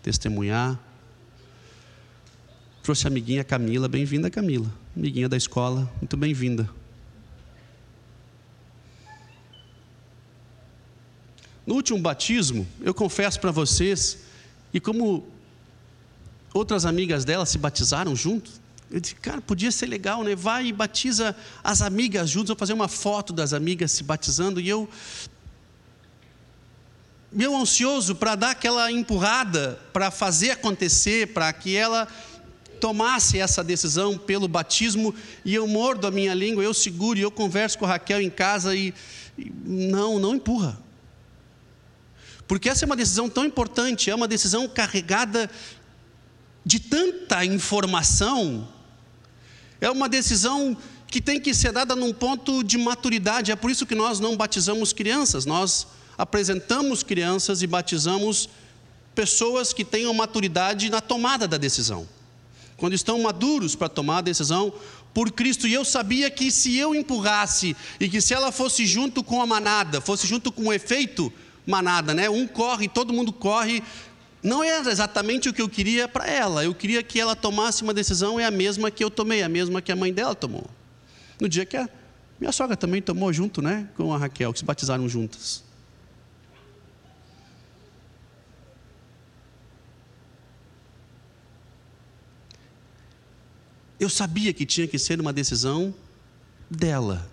testemunhar. 0.02 0.80
Trouxe 2.85 3.07
a 3.07 3.09
amiguinha 3.09 3.42
Camila, 3.42 3.88
bem-vinda 3.88 4.29
Camila, 4.29 4.70
amiguinha 4.94 5.27
da 5.27 5.38
escola, 5.38 5.90
muito 6.03 6.18
bem-vinda. 6.18 6.68
No 11.66 11.77
último 11.77 11.99
batismo, 11.99 12.68
eu 12.83 12.92
confesso 12.92 13.40
para 13.40 13.51
vocês, 13.51 14.18
e 14.70 14.79
como 14.79 15.27
outras 16.53 16.85
amigas 16.85 17.25
dela 17.25 17.47
se 17.47 17.57
batizaram 17.57 18.14
junto, 18.14 18.51
eu 18.90 19.01
disse, 19.01 19.14
cara, 19.14 19.40
podia 19.40 19.73
ser 19.73 19.87
legal, 19.87 20.23
né? 20.23 20.37
Vai 20.37 20.66
e 20.66 20.73
batiza 20.73 21.35
as 21.64 21.81
amigas 21.81 22.29
juntos, 22.29 22.49
vou 22.49 22.57
fazer 22.59 22.75
uma 22.75 22.87
foto 22.87 23.33
das 23.33 23.55
amigas 23.55 23.92
se 23.92 24.05
batizando, 24.05 24.61
e 24.61 24.68
eu 24.68 24.87
meu 27.33 27.57
ansioso 27.57 28.14
para 28.14 28.37
dar 28.37 28.51
aquela 28.51 28.92
empurrada, 28.92 29.81
para 29.92 30.11
fazer 30.11 30.51
acontecer, 30.51 31.33
para 31.33 31.53
que 31.53 31.75
ela 31.75 32.07
tomasse 32.85 33.38
essa 33.40 33.64
decisão 33.64 34.18
pelo 34.18 34.47
batismo 34.47 35.14
e 35.42 35.55
eu 35.55 35.66
mordo 35.66 36.07
a 36.07 36.11
minha 36.11 36.35
língua, 36.35 36.62
eu 36.62 36.75
seguro 36.75 37.18
e 37.18 37.23
eu 37.23 37.31
converso 37.31 37.79
com 37.79 37.87
a 37.87 37.88
Raquel 37.88 38.20
em 38.20 38.29
casa 38.29 38.77
e, 38.77 38.92
e 39.38 39.51
não, 39.64 40.18
não 40.18 40.35
empurra. 40.35 40.79
Porque 42.47 42.68
essa 42.68 42.85
é 42.85 42.87
uma 42.87 42.94
decisão 42.94 43.27
tão 43.27 43.42
importante, 43.42 44.11
é 44.11 44.14
uma 44.14 44.29
decisão 44.29 44.68
carregada 44.68 45.51
de 46.62 46.79
tanta 46.79 47.42
informação, 47.42 48.68
é 49.81 49.90
uma 49.90 50.07
decisão 50.07 50.77
que 51.07 51.23
tem 51.23 51.40
que 51.40 51.55
ser 51.55 51.73
dada 51.73 51.97
num 51.97 52.12
ponto 52.12 52.62
de 52.62 52.77
maturidade, 52.77 53.51
é 53.51 53.57
por 53.57 53.70
isso 53.70 53.87
que 53.87 53.94
nós 53.94 54.20
não 54.20 54.37
batizamos 54.37 54.92
crianças, 54.92 55.47
nós 55.47 55.87
apresentamos 56.18 57.03
crianças 57.03 57.62
e 57.62 57.66
batizamos 57.66 58.47
pessoas 59.14 59.73
que 59.73 59.87
tenham 59.87 60.12
maturidade 60.12 60.90
na 60.90 61.01
tomada 61.01 61.49
da 61.49 61.57
decisão 61.57 62.07
quando 62.76 62.94
estão 62.94 63.20
maduros 63.22 63.74
para 63.74 63.88
tomar 63.88 64.18
a 64.18 64.22
decisão 64.22 64.72
por 65.12 65.30
Cristo. 65.30 65.66
E 65.66 65.72
eu 65.72 65.84
sabia 65.84 66.30
que 66.30 66.50
se 66.50 66.76
eu 66.76 66.94
empurrasse 66.94 67.76
e 68.00 68.08
que 68.08 68.20
se 68.20 68.34
ela 68.34 68.50
fosse 68.50 68.87
junto 68.87 69.22
com 69.22 69.40
a 69.40 69.46
manada, 69.46 70.00
fosse 70.00 70.26
junto 70.26 70.50
com 70.50 70.64
o 70.64 70.72
efeito 70.72 71.32
manada, 71.66 72.12
né? 72.12 72.28
Um 72.28 72.46
corre, 72.46 72.88
todo 72.88 73.12
mundo 73.12 73.32
corre. 73.32 73.82
Não 74.42 74.62
era 74.62 74.90
exatamente 74.90 75.48
o 75.48 75.52
que 75.52 75.62
eu 75.62 75.68
queria 75.68 76.06
para 76.06 76.26
ela. 76.26 76.64
Eu 76.64 76.74
queria 76.74 77.02
que 77.02 77.18
ela 77.18 77.34
tomasse 77.34 77.82
uma 77.82 77.94
decisão 77.94 78.38
é 78.38 78.44
a 78.44 78.50
mesma 78.50 78.90
que 78.90 79.02
eu 79.02 79.10
tomei, 79.10 79.42
a 79.42 79.48
mesma 79.48 79.80
que 79.80 79.90
a 79.90 79.96
mãe 79.96 80.12
dela 80.12 80.34
tomou. 80.34 80.68
No 81.40 81.48
dia 81.48 81.64
que 81.64 81.76
a 81.76 81.88
minha 82.38 82.52
sogra 82.52 82.76
também 82.76 83.00
tomou 83.00 83.32
junto, 83.32 83.62
né, 83.62 83.88
com 83.96 84.12
a 84.12 84.18
Raquel, 84.18 84.52
que 84.52 84.58
se 84.58 84.64
batizaram 84.64 85.08
juntas. 85.08 85.64
Eu 93.98 94.09
sabia 94.09 94.52
que 94.52 94.66
tinha 94.66 94.87
que 94.87 94.98
ser 94.98 95.20
uma 95.20 95.33
decisão 95.33 95.94
dela. 96.70 97.30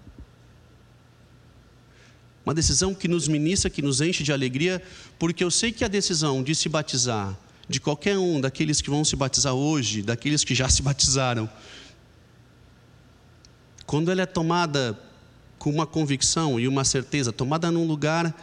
Uma 2.46 2.54
decisão 2.54 2.94
que 2.94 3.08
nos 3.08 3.28
ministra, 3.28 3.70
que 3.70 3.82
nos 3.82 4.02
enche 4.02 4.24
de 4.24 4.32
alegria, 4.32 4.82
porque 5.20 5.44
eu 5.44 5.52
sei 5.52 5.72
que 5.72 5.84
a 5.84 5.88
decisão 5.88 6.42
de 6.42 6.56
se 6.56 6.68
batizar, 6.68 7.38
de 7.70 7.80
qualquer 7.80 8.18
um 8.18 8.42
daqueles 8.42 8.82
que 8.82 8.90
vão 8.90 9.06
se 9.06 9.16
batizar 9.16 9.54
hoje, 9.54 10.02
daqueles 10.02 10.44
que 10.44 10.56
já 10.56 10.68
se 10.68 10.82
batizaram, 10.82 11.50
quando 13.86 14.10
ela 14.10 14.22
é 14.22 14.26
tomada 14.26 14.98
com 15.60 15.70
uma 15.70 15.86
convicção 15.86 16.60
e 16.60 16.68
uma 16.68 16.84
certeza, 16.84 17.32
tomada 17.32 17.70
num 17.70 17.86
lugar 17.86 18.34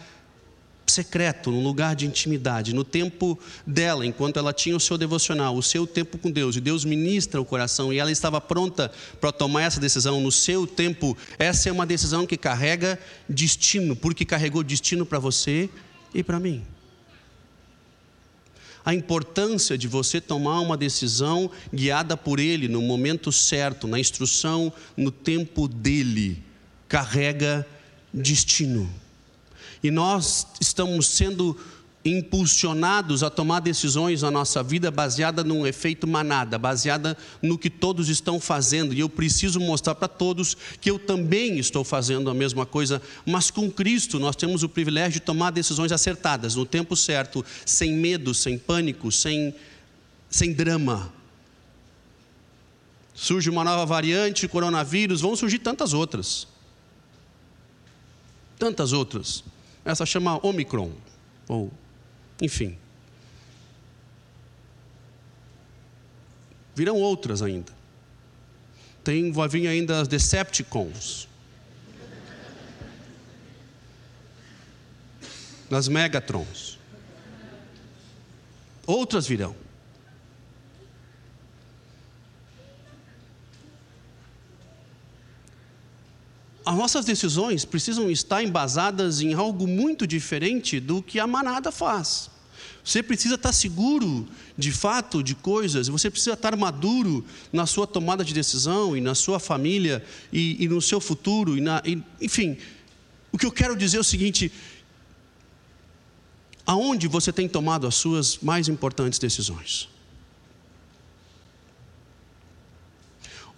secreto, 0.90 1.50
num 1.50 1.62
lugar 1.62 1.94
de 1.94 2.06
intimidade, 2.06 2.74
no 2.74 2.84
tempo 2.84 3.38
dela, 3.66 4.04
enquanto 4.04 4.38
ela 4.38 4.52
tinha 4.52 4.76
o 4.76 4.80
seu 4.80 4.98
devocional, 4.98 5.56
o 5.56 5.62
seu 5.62 5.86
tempo 5.86 6.18
com 6.18 6.30
Deus, 6.30 6.56
e 6.56 6.60
Deus 6.60 6.84
ministra 6.84 7.40
o 7.40 7.44
coração, 7.44 7.92
e 7.92 7.98
ela 7.98 8.10
estava 8.10 8.40
pronta 8.40 8.90
para 9.20 9.32
tomar 9.32 9.62
essa 9.62 9.80
decisão 9.80 10.20
no 10.20 10.32
seu 10.32 10.66
tempo, 10.66 11.16
essa 11.38 11.68
é 11.68 11.72
uma 11.72 11.86
decisão 11.86 12.26
que 12.26 12.36
carrega 12.36 12.98
destino, 13.28 13.94
porque 13.94 14.24
carregou 14.24 14.62
destino 14.62 15.04
para 15.04 15.18
você 15.18 15.68
e 16.14 16.22
para 16.22 16.40
mim. 16.40 16.64
A 18.84 18.94
importância 18.94 19.76
de 19.76 19.86
você 19.86 20.18
tomar 20.18 20.60
uma 20.60 20.76
decisão 20.76 21.50
guiada 21.74 22.16
por 22.16 22.40
Ele 22.40 22.68
no 22.68 22.80
momento 22.80 23.30
certo, 23.30 23.86
na 23.86 24.00
instrução, 24.00 24.72
no 24.96 25.10
tempo 25.10 25.68
dele, 25.68 26.42
carrega 26.88 27.66
destino. 28.14 28.88
E 29.82 29.90
nós 29.90 30.46
estamos 30.60 31.06
sendo 31.06 31.56
impulsionados 32.04 33.22
a 33.22 33.30
tomar 33.30 33.60
decisões 33.60 34.22
na 34.22 34.30
nossa 34.30 34.62
vida 34.62 34.90
baseada 34.90 35.42
num 35.42 35.66
efeito 35.66 36.06
manada, 36.06 36.58
baseada 36.58 37.16
no 37.42 37.58
que 37.58 37.68
todos 37.68 38.08
estão 38.08 38.40
fazendo. 38.40 38.94
E 38.94 39.00
eu 39.00 39.08
preciso 39.08 39.60
mostrar 39.60 39.94
para 39.94 40.08
todos 40.08 40.56
que 40.80 40.90
eu 40.90 40.98
também 40.98 41.58
estou 41.58 41.84
fazendo 41.84 42.30
a 42.30 42.34
mesma 42.34 42.64
coisa, 42.64 43.02
mas 43.26 43.50
com 43.50 43.70
Cristo 43.70 44.18
nós 44.18 44.36
temos 44.36 44.62
o 44.62 44.68
privilégio 44.68 45.14
de 45.14 45.20
tomar 45.20 45.50
decisões 45.50 45.92
acertadas, 45.92 46.54
no 46.54 46.64
tempo 46.64 46.96
certo, 46.96 47.44
sem 47.66 47.92
medo, 47.92 48.32
sem 48.32 48.58
pânico, 48.58 49.10
sem, 49.10 49.54
sem 50.30 50.52
drama. 50.52 51.12
Surge 53.14 53.50
uma 53.50 53.64
nova 53.64 53.84
variante, 53.84 54.46
coronavírus, 54.46 55.20
vão 55.20 55.34
surgir 55.34 55.58
tantas 55.58 55.92
outras. 55.92 56.46
Tantas 58.56 58.92
outras. 58.92 59.42
Essa 59.88 60.04
chama 60.04 60.38
Omicron, 60.46 60.92
ou 61.48 61.72
enfim. 62.42 62.76
Virão 66.74 66.96
outras 66.96 67.40
ainda. 67.40 67.72
Tem, 69.02 69.32
vai 69.32 69.48
vir 69.48 69.66
ainda 69.66 69.98
as 69.98 70.06
Decepticons. 70.06 71.26
Nas 75.70 75.88
Megatrons. 75.88 76.78
Outras 78.86 79.26
virão. 79.26 79.56
As 86.68 86.76
nossas 86.76 87.06
decisões 87.06 87.64
precisam 87.64 88.10
estar 88.10 88.42
embasadas 88.44 89.22
em 89.22 89.32
algo 89.32 89.66
muito 89.66 90.06
diferente 90.06 90.78
do 90.78 91.02
que 91.02 91.18
a 91.18 91.26
manada 91.26 91.72
faz. 91.72 92.28
Você 92.84 93.02
precisa 93.02 93.36
estar 93.36 93.54
seguro 93.54 94.28
de 94.56 94.70
fato 94.70 95.22
de 95.22 95.34
coisas, 95.34 95.88
você 95.88 96.10
precisa 96.10 96.34
estar 96.34 96.54
maduro 96.56 97.24
na 97.50 97.64
sua 97.64 97.86
tomada 97.86 98.22
de 98.22 98.34
decisão 98.34 98.94
e 98.94 99.00
na 99.00 99.14
sua 99.14 99.40
família 99.40 100.04
e, 100.30 100.62
e 100.62 100.68
no 100.68 100.82
seu 100.82 101.00
futuro, 101.00 101.56
e 101.56 101.60
na, 101.62 101.82
e, 101.86 102.02
enfim. 102.20 102.58
O 103.32 103.38
que 103.38 103.46
eu 103.46 103.52
quero 103.52 103.74
dizer 103.74 103.96
é 103.96 104.00
o 104.00 104.04
seguinte: 104.04 104.52
aonde 106.66 107.08
você 107.08 107.32
tem 107.32 107.48
tomado 107.48 107.86
as 107.86 107.94
suas 107.94 108.40
mais 108.40 108.68
importantes 108.68 109.18
decisões? 109.18 109.88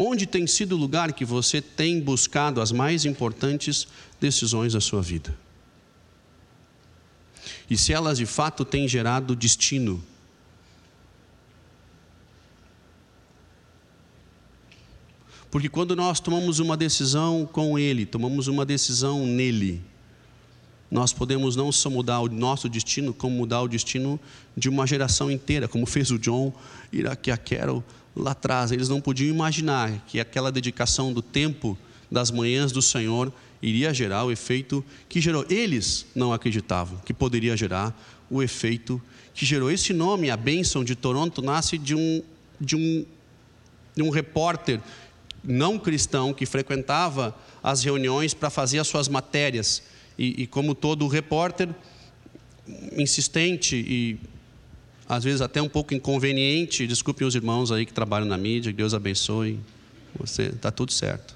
Onde 0.03 0.25
tem 0.25 0.47
sido 0.47 0.77
o 0.77 0.79
lugar 0.79 1.13
que 1.13 1.27
você 1.27 1.61
tem 1.61 2.01
buscado 2.01 2.63
as 2.63 2.73
mais 2.73 3.05
importantes 3.05 3.87
decisões 4.19 4.73
da 4.73 4.81
sua 4.81 5.03
vida? 5.03 5.39
E 7.69 7.77
se 7.77 7.93
elas 7.93 8.17
de 8.17 8.25
fato 8.25 8.65
têm 8.65 8.89
gerado 8.89 9.37
destino? 9.37 10.03
Porque 15.51 15.69
quando 15.69 15.95
nós 15.95 16.19
tomamos 16.19 16.61
uma 16.61 16.79
decisão 16.79 17.47
com 17.53 17.79
Ele, 17.79 18.07
tomamos 18.07 18.49
uma 18.49 18.65
decisão 18.65 19.27
nele, 19.27 19.83
nós 20.91 21.13
podemos 21.13 21.57
não 21.57 21.71
só 21.71 21.91
mudar 21.91 22.21
o 22.21 22.29
nosso 22.31 22.71
destino, 22.71 23.13
como 23.13 23.37
mudar 23.37 23.61
o 23.61 23.69
destino 23.69 24.19
de 24.57 24.71
uma 24.71 24.87
geração 24.87 25.31
inteira, 25.31 25.69
como 25.69 25.85
fez 25.85 26.11
o 26.11 26.19
John 26.19 26.55
Carol 27.45 27.85
lá 28.15 28.33
atrás, 28.33 28.73
eles 28.73 28.89
não 28.89 29.01
podiam 29.01 29.35
imaginar 29.35 30.05
que 30.07 30.21
aquela 30.21 30.51
dedicação 30.51 31.13
do 31.13 31.23
tempo 31.23 31.79
das 32.11 32.31
manhãs 32.31 32.73
do 32.73 32.83
Senhor 32.83 33.33
iria 33.63 33.93
gerar 33.95 34.25
o 34.25 34.33
efeito 34.33 34.85
que 35.09 35.21
gerou. 35.21 35.45
Eles 35.49 36.07
não 36.15 36.33
acreditavam 36.33 36.99
que 37.05 37.15
poderia 37.15 37.57
gerar 37.57 37.95
o 38.31 38.43
efeito 38.43 39.01
que 39.35 39.45
gerou. 39.45 39.71
Esse 39.71 39.93
nome, 39.93 40.31
a 40.31 40.37
bênção 40.37 40.83
de 40.83 40.95
Toronto, 40.95 41.43
nasce 41.43 41.79
de 41.79 41.95
um, 41.95 42.23
de 42.61 42.77
um, 42.77 43.05
de 43.95 44.03
um 44.03 44.11
repórter 44.11 44.81
não 45.43 45.79
cristão 45.79 46.35
que 46.35 46.45
frequentava 46.45 47.35
as 47.63 47.83
reuniões 47.83 48.35
para 48.35 48.51
fazer 48.51 48.79
as 48.79 48.89
suas 48.89 49.09
matérias. 49.09 49.83
E, 50.19 50.43
e 50.43 50.47
como 50.47 50.75
todo 50.75 51.07
repórter, 51.07 51.69
insistente 52.97 53.77
e 53.77 54.19
às 55.11 55.25
vezes 55.25 55.41
até 55.41 55.61
um 55.61 55.69
pouco 55.69 55.93
inconveniente. 55.93 56.87
Desculpem 56.87 57.27
os 57.27 57.35
irmãos 57.35 57.73
aí 57.73 57.85
que 57.85 57.93
trabalham 57.93 58.29
na 58.29 58.39
mídia, 58.39 58.71
que 58.71 58.77
Deus 58.77 58.95
abençoe. 58.95 59.59
Você 60.17 60.45
está 60.45 60.71
tudo 60.71 60.93
certo. 60.93 61.35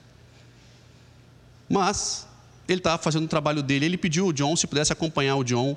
Mas 1.69 2.25
ele 2.69 2.79
estava 2.79 3.03
fazendo 3.03 3.25
o 3.25 3.29
trabalho 3.29 3.65
dele. 3.65 3.85
Ele 3.85 3.99
pediu 3.99 4.29
o 4.29 4.33
John 4.33 4.55
se 4.55 4.69
pudesse 4.69 4.93
acompanhar 4.93 5.35
o 5.35 5.43
John 5.43 5.77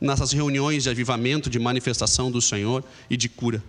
nessas 0.00 0.32
reuniões 0.32 0.84
de 0.84 0.88
avivamento, 0.88 1.50
de 1.50 1.58
manifestação 1.58 2.30
do 2.30 2.40
Senhor 2.40 2.82
e 3.10 3.16
de 3.16 3.28
cura. 3.28 3.62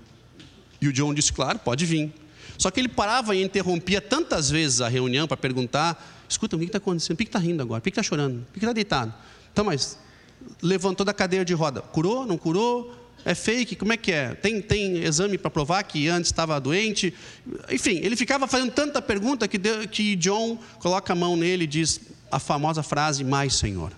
E 0.80 0.88
o 0.88 0.94
John 0.94 1.14
disse: 1.14 1.34
Claro, 1.34 1.60
pode 1.60 1.86
vir. 1.86 2.14
Só 2.58 2.72
que 2.72 2.80
ele 2.80 2.88
parava 2.88 3.36
e 3.36 3.44
interrompia 3.44 4.00
tantas 4.00 4.50
vezes 4.50 4.80
a 4.80 4.88
reunião 4.88 5.28
para 5.28 5.36
perguntar: 5.36 6.26
Escuta, 6.30 6.56
o 6.56 6.60
que 6.60 6.66
está 6.66 6.78
acontecendo? 6.78 7.18
Por 7.18 7.24
que 7.24 7.30
está 7.30 7.40
rindo 7.40 7.62
agora? 7.62 7.82
Por 7.82 7.88
que 7.88 7.90
está 7.90 8.04
chorando? 8.04 8.46
Por 8.46 8.54
que 8.54 8.60
está 8.60 8.72
deitado? 8.72 9.14
Então, 9.52 9.66
mas 9.66 10.00
levantou 10.62 11.06
da 11.06 11.14
cadeira 11.14 11.44
de 11.44 11.54
roda. 11.54 11.82
Curou? 11.82 12.26
Não 12.26 12.38
curou? 12.38 13.05
É 13.26 13.34
fake? 13.34 13.76
Como 13.76 13.92
é 13.92 13.98
que 13.98 14.12
é? 14.12 14.36
Tem, 14.36 14.62
tem 14.62 15.04
exame 15.04 15.36
para 15.36 15.50
provar 15.50 15.82
que 15.82 16.08
antes 16.08 16.30
estava 16.30 16.62
doente? 16.62 17.12
Enfim, 17.72 18.00
ele 18.04 18.16
ficava 18.16 18.48
fazendo 18.48 18.72
tanta 18.72 19.02
pergunta 19.02 19.48
que, 19.48 19.58
que 19.88 20.16
John 20.16 20.60
coloca 20.78 21.12
a 21.12 21.16
mão 21.16 21.36
nele 21.36 21.64
e 21.64 21.68
diz 21.68 22.00
a 22.32 22.38
famosa 22.38 22.84
frase: 22.84 23.24
Mais, 23.24 23.56
Senhor. 23.56 23.92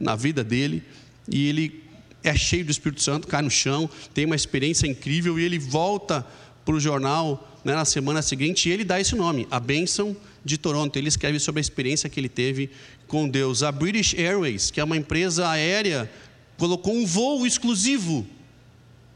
Na 0.00 0.16
vida 0.16 0.42
dele, 0.42 0.82
e 1.30 1.48
ele 1.48 1.84
é 2.24 2.34
cheio 2.34 2.64
do 2.64 2.72
Espírito 2.72 3.02
Santo, 3.02 3.28
cai 3.28 3.42
no 3.42 3.50
chão, 3.50 3.88
tem 4.12 4.24
uma 4.24 4.34
experiência 4.34 4.86
incrível 4.86 5.38
e 5.38 5.44
ele 5.44 5.58
volta 5.58 6.26
para 6.64 6.74
o 6.74 6.80
jornal 6.80 7.60
né, 7.64 7.74
na 7.74 7.84
semana 7.84 8.20
seguinte 8.20 8.68
e 8.68 8.72
ele 8.72 8.82
dá 8.82 9.00
esse 9.00 9.14
nome, 9.14 9.46
a 9.50 9.60
bênção 9.60 10.16
de 10.44 10.58
Toronto. 10.58 10.96
Ele 10.96 11.08
escreve 11.08 11.38
sobre 11.38 11.60
a 11.60 11.62
experiência 11.62 12.08
que 12.08 12.18
ele 12.18 12.28
teve 12.28 12.70
com 13.06 13.28
Deus. 13.28 13.62
A 13.62 13.70
British 13.70 14.14
Airways, 14.14 14.70
que 14.70 14.80
é 14.80 14.84
uma 14.84 14.96
empresa 14.96 15.48
aérea, 15.48 16.10
colocou 16.58 16.94
um 16.94 17.06
voo 17.06 17.46
exclusivo 17.46 18.26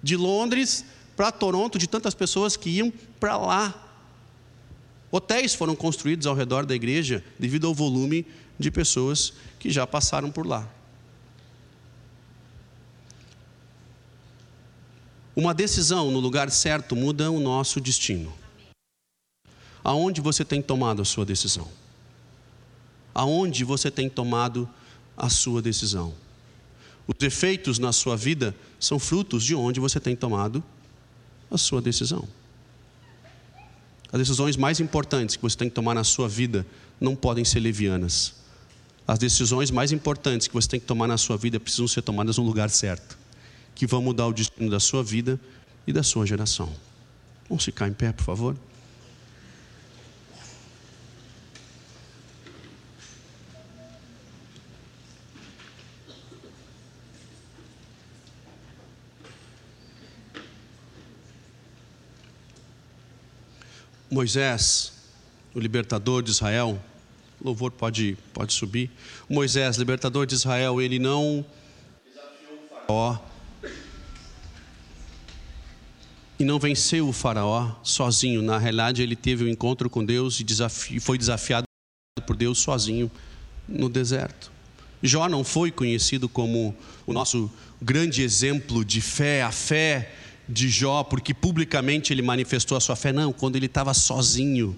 de 0.05 0.19
Londres 0.19 0.85
para 1.17 1.33
Toronto, 1.33 1.79
de 1.79 1.89
tantas 1.89 2.15
pessoas 2.15 2.59
que 2.59 2.69
iam 2.69 2.93
para 3.19 3.39
lá. 3.39 3.75
Hotéis 5.11 5.55
foram 5.55 5.75
construídos 5.75 6.27
ao 6.27 6.35
redor 6.35 6.67
da 6.67 6.75
igreja 6.75 7.25
devido 7.39 7.67
ao 7.67 7.75
volume 7.75 8.27
de 8.59 8.71
pessoas 8.71 9.33
que 9.59 9.71
já 9.71 9.87
passaram 9.87 10.31
por 10.31 10.47
lá. 10.47 10.69
Uma 15.35 15.55
decisão 15.55 16.11
no 16.11 16.21
lugar 16.21 16.51
certo 16.51 16.95
muda 16.95 17.31
o 17.31 17.41
nosso 17.41 17.81
destino. 17.81 18.33
Aonde 19.83 20.21
você 20.21 20.45
tem 20.45 20.61
tomado 20.61 21.01
a 21.01 21.05
sua 21.05 21.25
decisão? 21.25 21.69
Aonde 23.15 23.65
você 23.65 23.91
tem 23.91 24.09
tomado 24.11 24.69
a 25.17 25.31
sua 25.31 25.63
decisão? 25.63 26.15
Os 27.07 27.15
efeitos 27.25 27.79
na 27.79 27.93
sua 27.93 28.17
vida 28.17 28.55
são 28.81 28.99
frutos 28.99 29.45
de 29.45 29.55
onde 29.55 29.81
você 29.81 30.01
tem 30.01 30.17
tomado 30.17 30.63
a 31.51 31.59
sua 31.59 31.83
decisão. 31.83 32.27
As 34.13 34.19
decisões 34.19 34.57
mais 34.57 34.81
importantes 34.81 35.37
que 35.37 35.43
você 35.43 35.57
tem 35.57 35.69
que 35.69 35.75
tomar 35.75 35.95
na 35.95 36.05
sua 36.05 36.29
vida 36.29 36.67
não 37.01 37.17
podem 37.17 37.45
ser 37.45 37.61
levianas. 37.61 38.35
As 39.07 39.19
decisões 39.19 39.71
mais 39.71 39.93
importantes 39.93 40.47
que 40.47 40.55
você 40.55 40.69
tem 40.69 40.81
que 40.81 40.87
tomar 40.87 41.07
na 41.07 41.19
sua 41.19 41.37
vida 41.37 41.61
precisam 41.61 41.87
ser 41.87 42.01
tomadas 42.01 42.39
no 42.39 42.45
lugar 42.45 42.71
certo, 42.71 43.19
que 43.75 43.87
vão 43.87 44.01
mudar 44.01 44.27
o 44.27 44.33
destino 44.33 44.71
da 44.71 44.81
sua 44.81 45.03
vida 45.03 45.39
e 45.87 45.93
da 45.93 46.03
sua 46.03 46.25
geração. 46.25 46.73
Vamos 47.49 47.65
ficar 47.65 47.89
em 47.89 47.93
pé, 47.93 48.13
por 48.13 48.25
favor? 48.25 48.57
Moisés 64.15 64.93
o 65.53 65.59
libertador 65.61 66.23
de 66.23 66.31
Israel, 66.31 66.81
o 67.41 67.45
louvor 67.45 67.71
pode, 67.71 68.17
pode 68.33 68.53
subir. 68.53 68.91
Moisés, 69.29 69.77
libertador 69.77 70.27
de 70.27 70.35
Israel, 70.35 70.81
ele 70.81 70.99
não 70.99 71.45
desafiou 72.05 72.55
o 72.55 72.87
faraó 72.87 73.19
e 76.39 76.45
não 76.45 76.59
venceu 76.59 77.09
o 77.09 77.13
faraó 77.13 77.73
sozinho. 77.83 78.41
Na 78.43 78.59
realidade, 78.59 79.03
ele 79.03 79.15
teve 79.15 79.45
um 79.45 79.49
encontro 79.49 79.91
com 79.91 80.05
Deus 80.05 80.41
e 80.41 80.45
desafi 80.45 80.99
foi 80.99 81.19
desafiado 81.19 81.67
por 82.27 82.37
Deus 82.37 82.59
sozinho 82.59 83.11
no 83.69 83.89
deserto. 83.89 84.51
Jó 85.03 85.29
não 85.29 85.45
foi 85.45 85.71
conhecido 85.71 86.29
como 86.29 86.75
o 87.07 87.13
nosso 87.13 87.51
grande 87.81 88.23
exemplo 88.23 88.85
de 88.85 89.01
fé, 89.01 89.43
a 89.43 89.53
fé 89.53 90.13
de 90.49 90.69
Jó, 90.69 91.03
porque 91.03 91.33
publicamente 91.33 92.13
ele 92.13 92.23
manifestou 92.23 92.77
a 92.77 92.81
sua 92.81 92.97
fé. 92.97 93.13
Não, 93.13 93.33
quando 93.33 93.57
ele 93.57 93.67
estava 93.67 93.95
sozinho, 93.95 94.77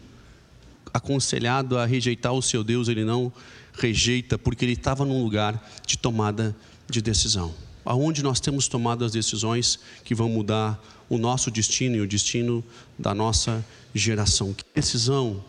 aconselhado 0.92 1.76
a 1.78 1.84
rejeitar 1.84 2.32
o 2.32 2.42
seu 2.42 2.62
Deus, 2.62 2.88
ele 2.88 3.04
não 3.04 3.32
rejeita, 3.74 4.38
porque 4.38 4.64
ele 4.64 4.72
estava 4.72 5.04
num 5.04 5.22
lugar 5.22 5.62
de 5.86 5.98
tomada 5.98 6.56
de 6.88 7.02
decisão. 7.02 7.54
Aonde 7.84 8.22
nós 8.22 8.40
temos 8.40 8.66
tomado 8.66 9.04
as 9.04 9.12
decisões 9.12 9.78
que 10.04 10.14
vão 10.14 10.28
mudar 10.28 10.82
o 11.08 11.18
nosso 11.18 11.50
destino 11.50 11.96
e 11.96 12.00
o 12.00 12.06
destino 12.06 12.64
da 12.98 13.14
nossa 13.14 13.64
geração. 13.94 14.52
Que 14.52 14.64
decisão 14.74 15.44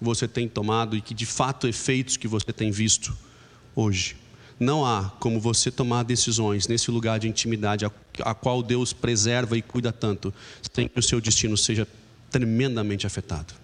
você 0.00 0.26
tem 0.26 0.48
tomado 0.48 0.96
e 0.96 1.00
que 1.00 1.14
de 1.14 1.26
fato 1.26 1.66
efeitos 1.66 2.16
que 2.16 2.28
você 2.28 2.52
tem 2.52 2.70
visto 2.70 3.16
hoje? 3.74 4.16
Não 4.58 4.86
há 4.86 5.10
como 5.20 5.38
você 5.38 5.70
tomar 5.70 6.02
decisões 6.02 6.66
nesse 6.66 6.90
lugar 6.90 7.18
de 7.18 7.28
intimidade 7.28 7.84
a, 7.84 7.90
a 8.20 8.34
qual 8.34 8.62
Deus 8.62 8.92
preserva 8.92 9.56
e 9.56 9.62
cuida 9.62 9.92
tanto, 9.92 10.32
sem 10.72 10.88
que 10.88 10.98
o 10.98 11.02
seu 11.02 11.20
destino 11.20 11.56
seja 11.56 11.86
tremendamente 12.30 13.06
afetado. 13.06 13.54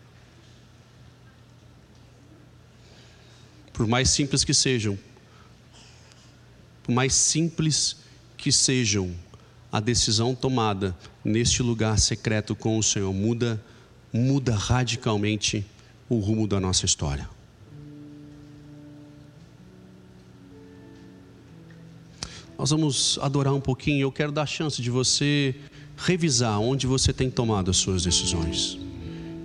Por 3.72 3.86
mais 3.86 4.10
simples 4.10 4.44
que 4.44 4.52
sejam, 4.52 4.98
por 6.82 6.92
mais 6.92 7.14
simples 7.14 7.96
que 8.36 8.52
sejam 8.52 9.14
a 9.70 9.80
decisão 9.80 10.34
tomada 10.34 10.94
neste 11.24 11.62
lugar 11.62 11.98
secreto 11.98 12.54
com 12.54 12.76
o 12.76 12.82
Senhor 12.82 13.12
muda, 13.14 13.62
muda 14.12 14.54
radicalmente 14.54 15.64
o 16.06 16.18
rumo 16.18 16.46
da 16.46 16.60
nossa 16.60 16.84
história. 16.84 17.28
Nós 22.58 22.70
vamos 22.70 23.18
adorar 23.20 23.54
um 23.54 23.60
pouquinho. 23.60 24.02
Eu 24.02 24.12
quero 24.12 24.32
dar 24.32 24.42
a 24.42 24.46
chance 24.46 24.80
de 24.80 24.90
você 24.90 25.54
revisar 25.96 26.60
onde 26.60 26.86
você 26.86 27.12
tem 27.12 27.30
tomado 27.30 27.70
as 27.70 27.76
suas 27.76 28.04
decisões 28.04 28.78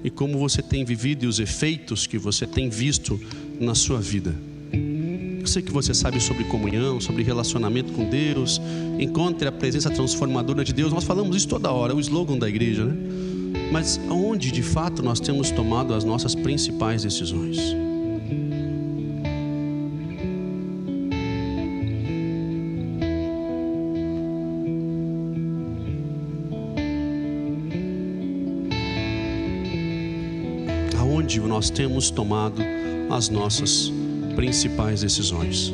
e 0.04 0.10
como 0.10 0.38
você 0.38 0.62
tem 0.62 0.86
vivido 0.86 1.26
e 1.26 1.28
os 1.28 1.40
efeitos 1.40 2.08
que 2.08 2.18
você 2.18 2.46
tem 2.46 2.70
visto 2.70 3.20
na 3.60 3.76
sua 3.76 4.00
vida. 4.00 4.34
Eu 4.72 5.48
sei 5.48 5.62
que 5.62 5.72
você 5.72 5.94
sabe 5.94 6.20
sobre 6.20 6.44
comunhão, 6.46 7.00
sobre 7.00 7.24
relacionamento 7.24 7.94
com 7.94 8.10
Deus, 8.10 8.62
encontre 9.00 9.48
a 9.48 9.52
presença 9.52 9.90
transformadora 9.90 10.64
de 10.64 10.74
Deus. 10.74 10.92
Nós 10.92 11.04
falamos 11.04 11.36
isso 11.36 11.48
toda 11.48 11.72
hora, 11.72 11.94
é 11.94 11.96
o 11.96 12.00
slogan 12.00 12.38
da 12.38 12.50
igreja, 12.50 12.86
né? 12.86 12.96
Mas 13.72 14.00
onde 14.10 14.52
de 14.52 14.62
fato 14.62 15.02
nós 15.02 15.20
temos 15.20 15.52
tomado 15.52 15.94
as 15.94 16.04
nossas 16.04 16.36
principais 16.36 17.04
decisões? 17.04 17.58
Nós 31.58 31.72
temos 31.72 32.12
tomado 32.12 32.62
as 33.10 33.30
nossas 33.30 33.92
principais 34.36 35.02
decisões. 35.02 35.74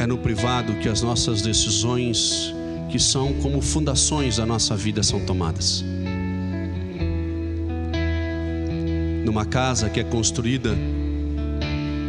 É 0.00 0.04
no 0.04 0.18
privado 0.18 0.74
que 0.80 0.88
as 0.88 1.00
nossas 1.00 1.42
decisões, 1.42 2.52
que 2.90 2.98
são 2.98 3.32
como 3.34 3.60
fundações 3.62 4.38
da 4.38 4.44
nossa 4.44 4.74
vida, 4.74 5.04
são 5.04 5.24
tomadas. 5.24 5.84
Numa 9.24 9.44
casa 9.44 9.88
que 9.88 10.00
é 10.00 10.04
construída, 10.04 10.74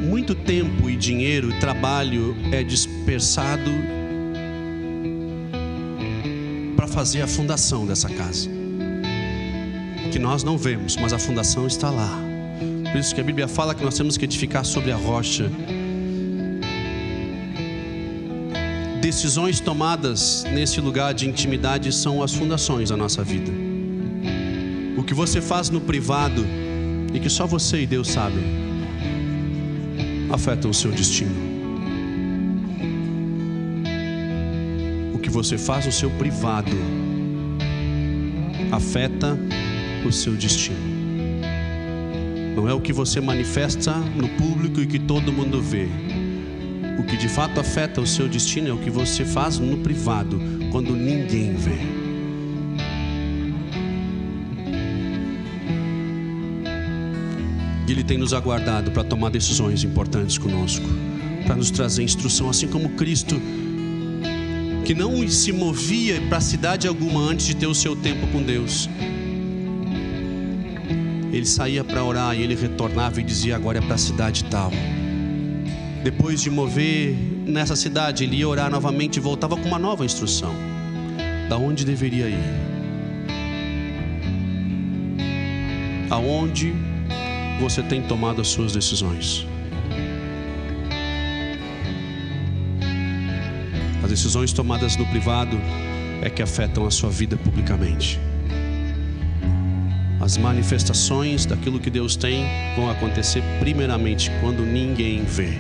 muito 0.09 0.33
tempo 0.33 0.89
e 0.89 0.95
dinheiro 0.95 1.51
e 1.51 1.59
trabalho 1.59 2.35
é 2.51 2.63
dispersado 3.01 3.71
fazer 6.91 7.21
a 7.21 7.27
fundação 7.27 7.85
dessa 7.85 8.09
casa. 8.09 8.49
Que 10.11 10.19
nós 10.19 10.43
não 10.43 10.57
vemos, 10.57 10.97
mas 10.97 11.13
a 11.13 11.17
fundação 11.17 11.65
está 11.65 11.89
lá. 11.89 12.19
Por 12.91 12.99
isso 12.99 13.15
que 13.15 13.21
a 13.21 13.23
Bíblia 13.23 13.47
fala 13.47 13.73
que 13.73 13.83
nós 13.83 13.97
temos 13.97 14.17
que 14.17 14.25
edificar 14.25 14.65
sobre 14.65 14.91
a 14.91 14.95
rocha. 14.95 15.49
Decisões 19.01 19.59
tomadas 19.59 20.43
nesse 20.51 20.81
lugar 20.81 21.13
de 21.13 21.27
intimidade 21.27 21.91
são 21.93 22.21
as 22.21 22.33
fundações 22.33 22.89
da 22.89 22.97
nossa 22.97 23.23
vida. 23.23 23.51
O 24.97 25.03
que 25.03 25.13
você 25.13 25.41
faz 25.41 25.69
no 25.69 25.81
privado 25.81 26.45
e 27.13 27.19
que 27.19 27.29
só 27.29 27.47
você 27.47 27.81
e 27.81 27.87
Deus 27.87 28.09
sabem, 28.09 28.43
afeta 30.29 30.67
o 30.67 30.73
seu 30.73 30.91
destino. 30.91 31.50
Você 35.31 35.57
faz 35.57 35.85
no 35.85 35.91
seu 35.91 36.09
privado 36.11 36.75
afeta 38.71 39.37
o 40.05 40.11
seu 40.11 40.33
destino. 40.33 40.79
Não 42.55 42.67
é 42.67 42.73
o 42.73 42.81
que 42.81 42.93
você 42.93 43.19
manifesta 43.19 43.93
no 43.93 44.27
público 44.29 44.81
e 44.81 44.85
que 44.85 44.99
todo 44.99 45.31
mundo 45.31 45.61
vê. 45.61 45.87
O 46.97 47.03
que 47.03 47.17
de 47.17 47.27
fato 47.27 47.59
afeta 47.59 47.99
o 47.99 48.07
seu 48.07 48.27
destino 48.27 48.69
é 48.69 48.73
o 48.73 48.77
que 48.77 48.89
você 48.89 49.25
faz 49.25 49.59
no 49.59 49.77
privado, 49.77 50.39
quando 50.71 50.95
ninguém 50.95 51.55
vê. 51.55 51.79
Ele 57.87 58.05
tem 58.05 58.17
nos 58.17 58.33
aguardado 58.33 58.89
para 58.91 59.03
tomar 59.03 59.29
decisões 59.29 59.83
importantes 59.83 60.37
conosco, 60.37 60.85
para 61.45 61.57
nos 61.57 61.69
trazer 61.69 62.03
instrução, 62.03 62.49
assim 62.49 62.65
como 62.65 62.91
Cristo 62.91 63.35
que 64.91 64.95
não 64.95 65.25
se 65.29 65.53
movia 65.53 66.19
para 66.27 66.41
cidade 66.41 66.85
alguma 66.85 67.21
antes 67.21 67.45
de 67.45 67.55
ter 67.55 67.65
o 67.65 67.73
seu 67.73 67.95
tempo 67.95 68.27
com 68.27 68.43
Deus. 68.43 68.89
Ele 71.31 71.45
saía 71.45 71.81
para 71.81 72.03
orar 72.03 72.37
e 72.37 72.43
ele 72.43 72.55
retornava 72.55 73.21
e 73.21 73.23
dizia: 73.23 73.55
Agora 73.55 73.77
é 73.77 73.81
para 73.81 73.95
a 73.95 73.97
cidade 73.97 74.43
tal. 74.51 74.69
Depois 76.03 76.41
de 76.41 76.49
mover 76.49 77.15
nessa 77.45 77.73
cidade, 77.73 78.25
ele 78.25 78.35
ia 78.35 78.49
orar 78.49 78.69
novamente 78.69 79.15
e 79.15 79.21
voltava 79.21 79.55
com 79.55 79.65
uma 79.65 79.79
nova 79.79 80.03
instrução: 80.03 80.53
da 81.47 81.57
onde 81.57 81.85
deveria 81.85 82.27
ir, 82.27 82.43
aonde 86.09 86.73
você 87.61 87.81
tem 87.81 88.01
tomado 88.01 88.41
as 88.41 88.49
suas 88.49 88.73
decisões. 88.73 89.47
Decisões 94.11 94.51
tomadas 94.51 94.97
no 94.97 95.05
privado 95.05 95.57
é 96.21 96.29
que 96.29 96.41
afetam 96.41 96.85
a 96.85 96.91
sua 96.91 97.09
vida 97.09 97.37
publicamente. 97.37 98.19
As 100.19 100.37
manifestações 100.37 101.45
daquilo 101.45 101.79
que 101.79 101.89
Deus 101.89 102.17
tem 102.17 102.45
vão 102.75 102.89
acontecer 102.89 103.41
primeiramente 103.61 104.29
quando 104.41 104.63
ninguém 104.63 105.23
vê. 105.23 105.53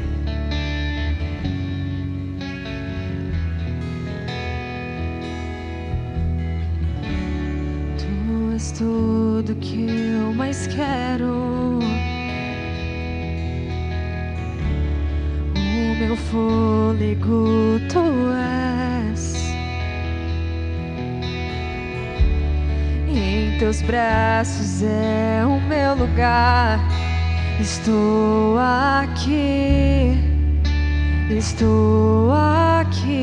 Tu 7.97 8.51
és 8.53 8.71
tudo 8.73 9.55
que 9.61 9.87
eu 9.87 10.33
mais 10.33 10.67
quero. 10.67 11.90
Meu 16.01 16.15
fôlego 16.15 17.79
tu 17.87 18.31
teus 23.61 23.83
braços 23.83 24.81
é 24.81 25.45
o 25.45 25.61
meu 25.61 25.93
lugar. 25.93 26.79
Estou 27.59 28.57
aqui, 28.57 30.17
estou 31.29 32.31
aqui. 32.33 33.19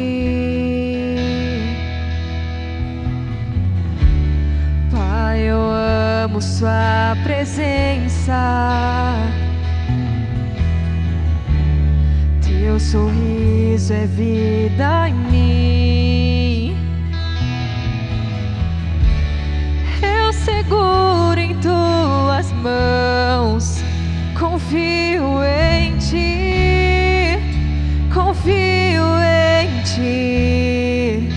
Pai, 4.92 5.40
eu 5.40 5.58
amo 5.58 6.40
Sua 6.40 7.16
presença. 7.24 8.32
Teu 12.68 12.78
sorriso 12.78 13.94
é 13.94 14.04
vida 14.04 15.08
em 15.08 15.14
mim. 15.14 16.76
Eu 20.02 20.30
seguro 20.34 21.40
em 21.40 21.54
tuas 21.60 22.52
mãos, 22.52 23.82
confio 24.38 25.42
em 25.42 25.96
ti, 25.96 27.38
confio 28.12 29.02
em 29.24 29.82
ti. 29.84 31.30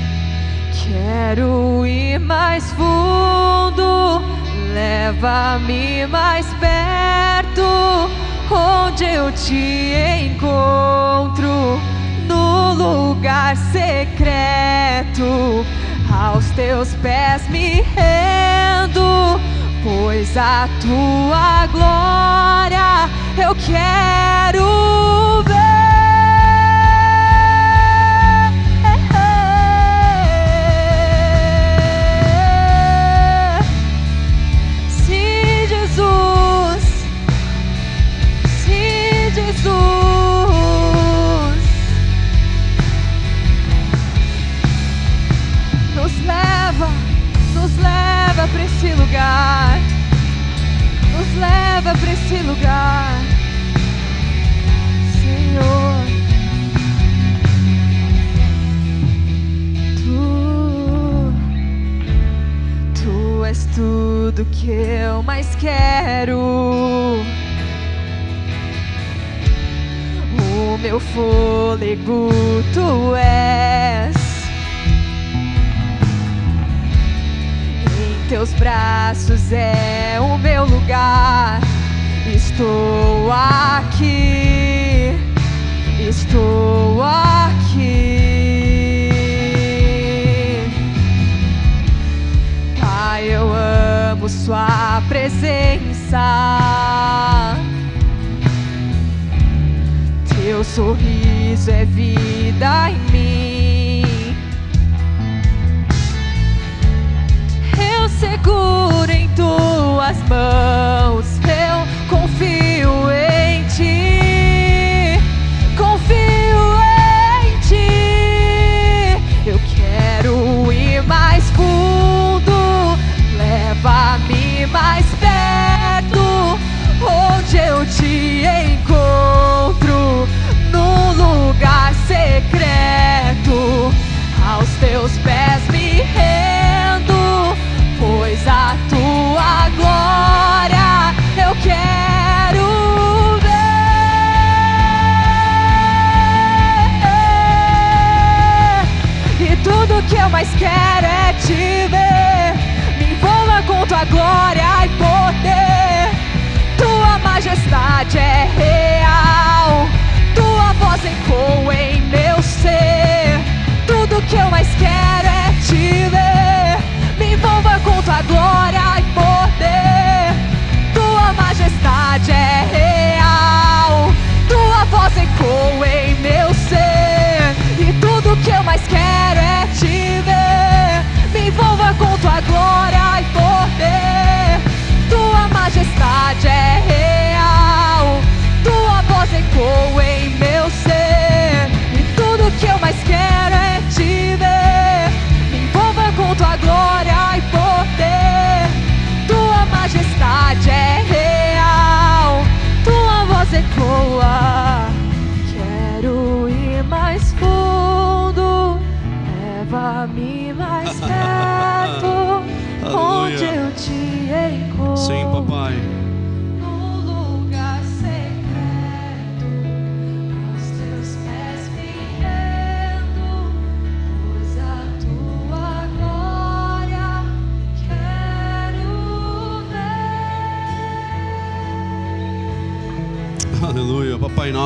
Quero 0.84 1.88
ir 1.88 2.20
mais 2.20 2.74
fundo, 2.74 4.22
leva-me 4.74 6.06
mais 6.08 6.46
perto, 6.56 8.11
onde 8.92 9.06
eu 9.06 9.32
te 9.32 9.94
encontro, 10.26 11.80
no 12.28 12.74
lugar 12.74 13.56
secreto. 13.56 15.26
Aos 16.12 16.50
teus 16.52 16.94
pés 16.96 17.48
me 17.50 17.82
rendo, 17.96 19.40
pois 19.84 20.36
a 20.38 20.68
tua 20.82 21.68
glória 21.68 23.10
eu 23.38 23.56
quero 23.56 24.71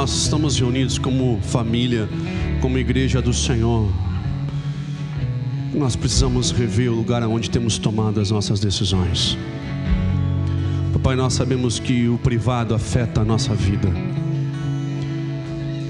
nós 0.06 0.14
estamos 0.14 0.60
reunidos 0.60 1.00
como 1.00 1.40
família, 1.42 2.08
como 2.62 2.78
igreja 2.78 3.24
do 3.24 3.34
Senhor. 3.34 3.92
Nós 5.74 5.96
precisamos 5.96 6.52
rever 6.52 6.92
o 6.92 6.94
lugar 6.94 7.24
onde 7.24 7.50
temos 7.50 7.80
tomado 7.80 8.22
as 8.22 8.30
nossas 8.30 8.60
decisões. 8.60 9.36
Papai, 10.94 11.16
nós 11.16 11.34
sabemos 11.34 11.80
que 11.80 12.08
o 12.08 12.20
privado 12.20 12.76
afeta 12.76 13.22
a 13.22 13.26
nossa 13.26 13.56
vida. 13.56 13.90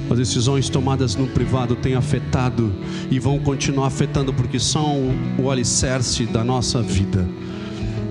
As 0.10 0.18
decisões 0.18 0.70
tomadas 0.70 1.18
no 1.18 1.28
privado 1.28 1.76
têm 1.76 1.96
afetado 1.96 2.72
e 3.12 3.20
vão 3.20 3.38
continuar 3.38 3.88
afetando 3.88 4.32
porque 4.32 4.62
são 4.62 5.12
o 5.38 5.52
alicerce 5.52 6.26
da 6.26 6.42
nossa 6.42 6.82
vida. 6.82 7.28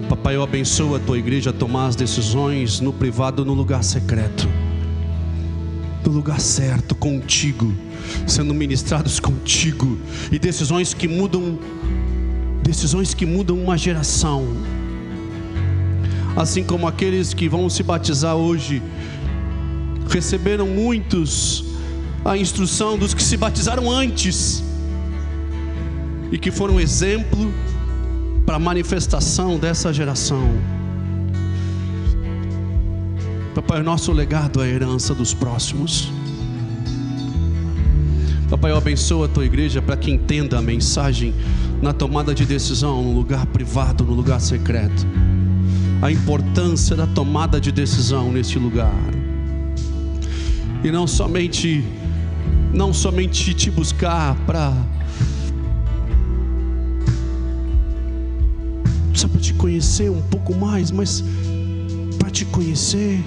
Papai, 0.07 0.37
eu 0.37 0.43
abençoo 0.43 0.97
a 0.97 0.99
tua 0.99 1.17
igreja 1.17 1.49
a 1.49 1.53
tomar 1.55 1.87
as 1.87 1.97
decisões 1.97 2.79
no 2.79 2.93
privado, 2.93 3.43
no 3.43 3.55
lugar 3.55 3.83
secreto, 3.83 4.47
no 6.05 6.17
lugar 6.17 6.41
certo, 6.41 6.95
contigo, 6.95 7.73
sendo 8.27 8.55
ministrados 8.55 9.19
contigo, 9.21 9.99
e 10.31 10.39
decisões 10.39 10.93
que 10.95 11.09
mudam, 11.09 11.59
decisões 12.63 13.15
que 13.15 13.25
mudam 13.25 13.59
uma 13.59 13.77
geração. 13.77 14.47
Assim 16.37 16.65
como 16.65 16.87
aqueles 16.87 17.33
que 17.33 17.49
vão 17.49 17.71
se 17.71 17.83
batizar 17.83 18.35
hoje, 18.35 18.83
receberam 20.09 20.67
muitos 20.67 21.65
a 22.25 22.37
instrução 22.37 22.99
dos 22.99 23.15
que 23.15 23.23
se 23.23 23.37
batizaram 23.37 23.91
antes 23.91 24.63
e 26.33 26.39
que 26.39 26.51
foram 26.51 26.81
exemplo 26.81 27.53
para 28.45 28.57
a 28.57 28.59
manifestação 28.59 29.59
dessa 29.59 29.93
geração. 29.93 30.74
Papai, 33.55 33.81
o 33.81 33.85
nosso 33.85 34.11
legado 34.11 34.61
é 34.61 34.65
a 34.65 34.69
herança 34.69 35.15
dos 35.15 35.33
próximos. 35.33 36.11
Papai, 38.51 38.73
eu 38.73 38.77
abençoo 38.77 39.23
a 39.23 39.29
tua 39.29 39.45
igreja 39.45 39.81
para 39.81 39.97
que 39.97 40.11
entenda 40.11 40.59
a 40.59 40.63
mensagem 40.63 41.33
na 41.81 41.93
tomada 41.93 42.35
de 42.35 42.45
decisão, 42.45 43.01
no 43.01 43.13
lugar 43.13 43.47
privado, 43.47 44.03
no 44.03 44.13
lugar 44.13 44.41
secreto. 44.41 45.07
A 46.03 46.11
importância 46.11 46.97
da 46.97 47.07
tomada 47.07 47.61
de 47.61 47.71
decisão 47.71 48.33
nesse 48.33 48.59
lugar. 48.59 48.93
E 50.83 50.91
não 50.91 51.07
somente 51.07 51.85
não 52.73 52.93
somente 52.93 53.55
te 53.55 53.71
buscar 53.71 54.35
para 54.47 54.75
só 59.15 59.29
para 59.29 59.41
te 59.41 59.55
conhecer 59.55 60.11
um 60.11 60.21
pouco 60.23 60.53
mais, 60.57 60.91
mas 60.91 61.23
para 62.19 62.31
te 62.31 62.45
conhecer 62.47 63.25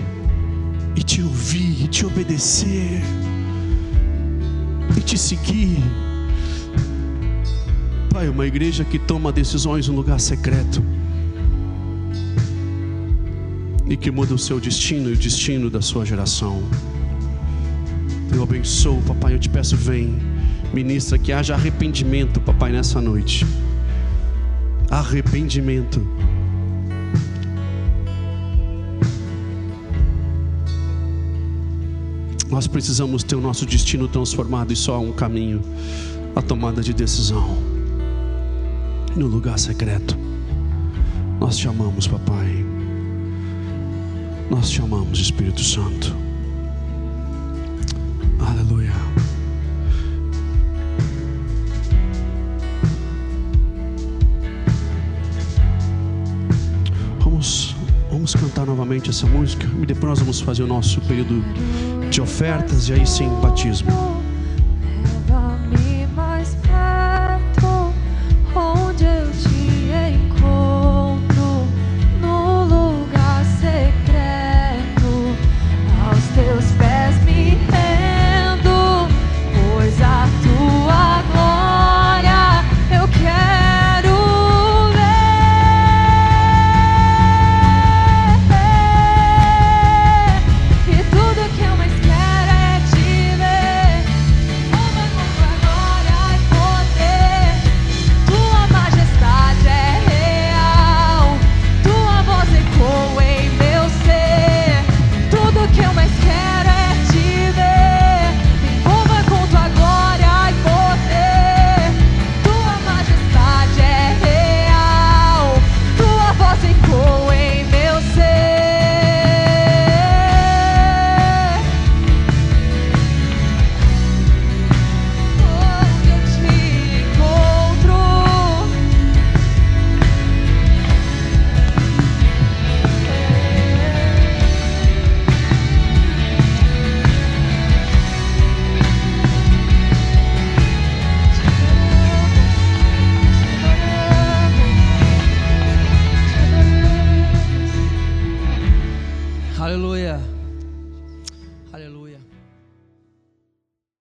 e 0.98 1.04
te 1.04 1.22
ouvir, 1.22 1.84
e 1.84 1.88
te 1.88 2.06
obedecer 2.08 3.04
e 4.98 5.02
te 5.02 5.16
seguir. 5.16 5.78
Pai, 8.10 8.28
uma 8.28 8.48
igreja 8.48 8.84
que 8.84 8.98
toma 8.98 9.32
decisões 9.32 9.88
no 9.88 9.95
lugar 9.95 10.20
secreto 10.20 10.84
e 13.88 13.95
que 13.95 14.10
muda 14.10 14.34
o 14.34 14.39
seu 14.39 14.60
destino 14.60 15.10
e 15.12 15.14
o 15.14 15.18
destino 15.18 15.70
da 15.70 15.82
sua 15.82 16.04
geração. 16.04 16.64
Eu 18.34 18.41
abençoo, 18.41 19.00
papai. 19.04 19.36
Eu 19.36 19.39
te 19.39 19.50
peço, 19.50 19.78
vem, 19.78 20.18
ministra, 20.74 21.20
que 21.20 21.32
haja 21.32 21.54
arrependimento, 21.54 22.41
papai, 22.41 22.72
nessa 22.72 23.00
noite. 23.00 23.45
Arrependimento. 24.89 26.16
Nós 32.50 32.66
precisamos 32.66 33.24
ter 33.24 33.36
o 33.36 33.41
nosso 33.41 33.66
destino 33.66 34.08
transformado 34.08 34.72
e 34.72 34.76
só 34.76 34.95
há 34.95 35.00
um 35.00 35.12
caminho 35.12 35.62
a 36.36 36.41
tomada 36.41 36.82
de 36.82 36.93
decisão 36.93 37.58
no 39.16 39.28
lugar 39.28 39.60
secreto. 39.60 40.18
Nós 41.39 41.58
te 41.58 41.68
amamos, 41.68 42.08
papai. 42.08 42.66
Nós 44.50 44.70
te 44.70 44.82
amamos, 44.82 45.20
Espírito 45.20 45.62
Santo. 45.62 46.16
Aleluia. 48.39 48.93
Vamos, 57.20 57.76
vamos 58.10 58.34
cantar 58.34 58.66
novamente 58.66 59.10
essa 59.10 59.28
música 59.28 59.68
e 59.82 59.86
depois 59.86 60.12
nós 60.12 60.20
vamos 60.20 60.39
fazer 60.39 60.64
o 60.64 60.68
nosso 60.68 61.02
período 61.02 61.43
de 62.10 62.22
ofertas 62.22 62.89
e 62.89 62.93
aí 62.93 63.05
sim 63.05 63.30
batismo. 63.41 64.16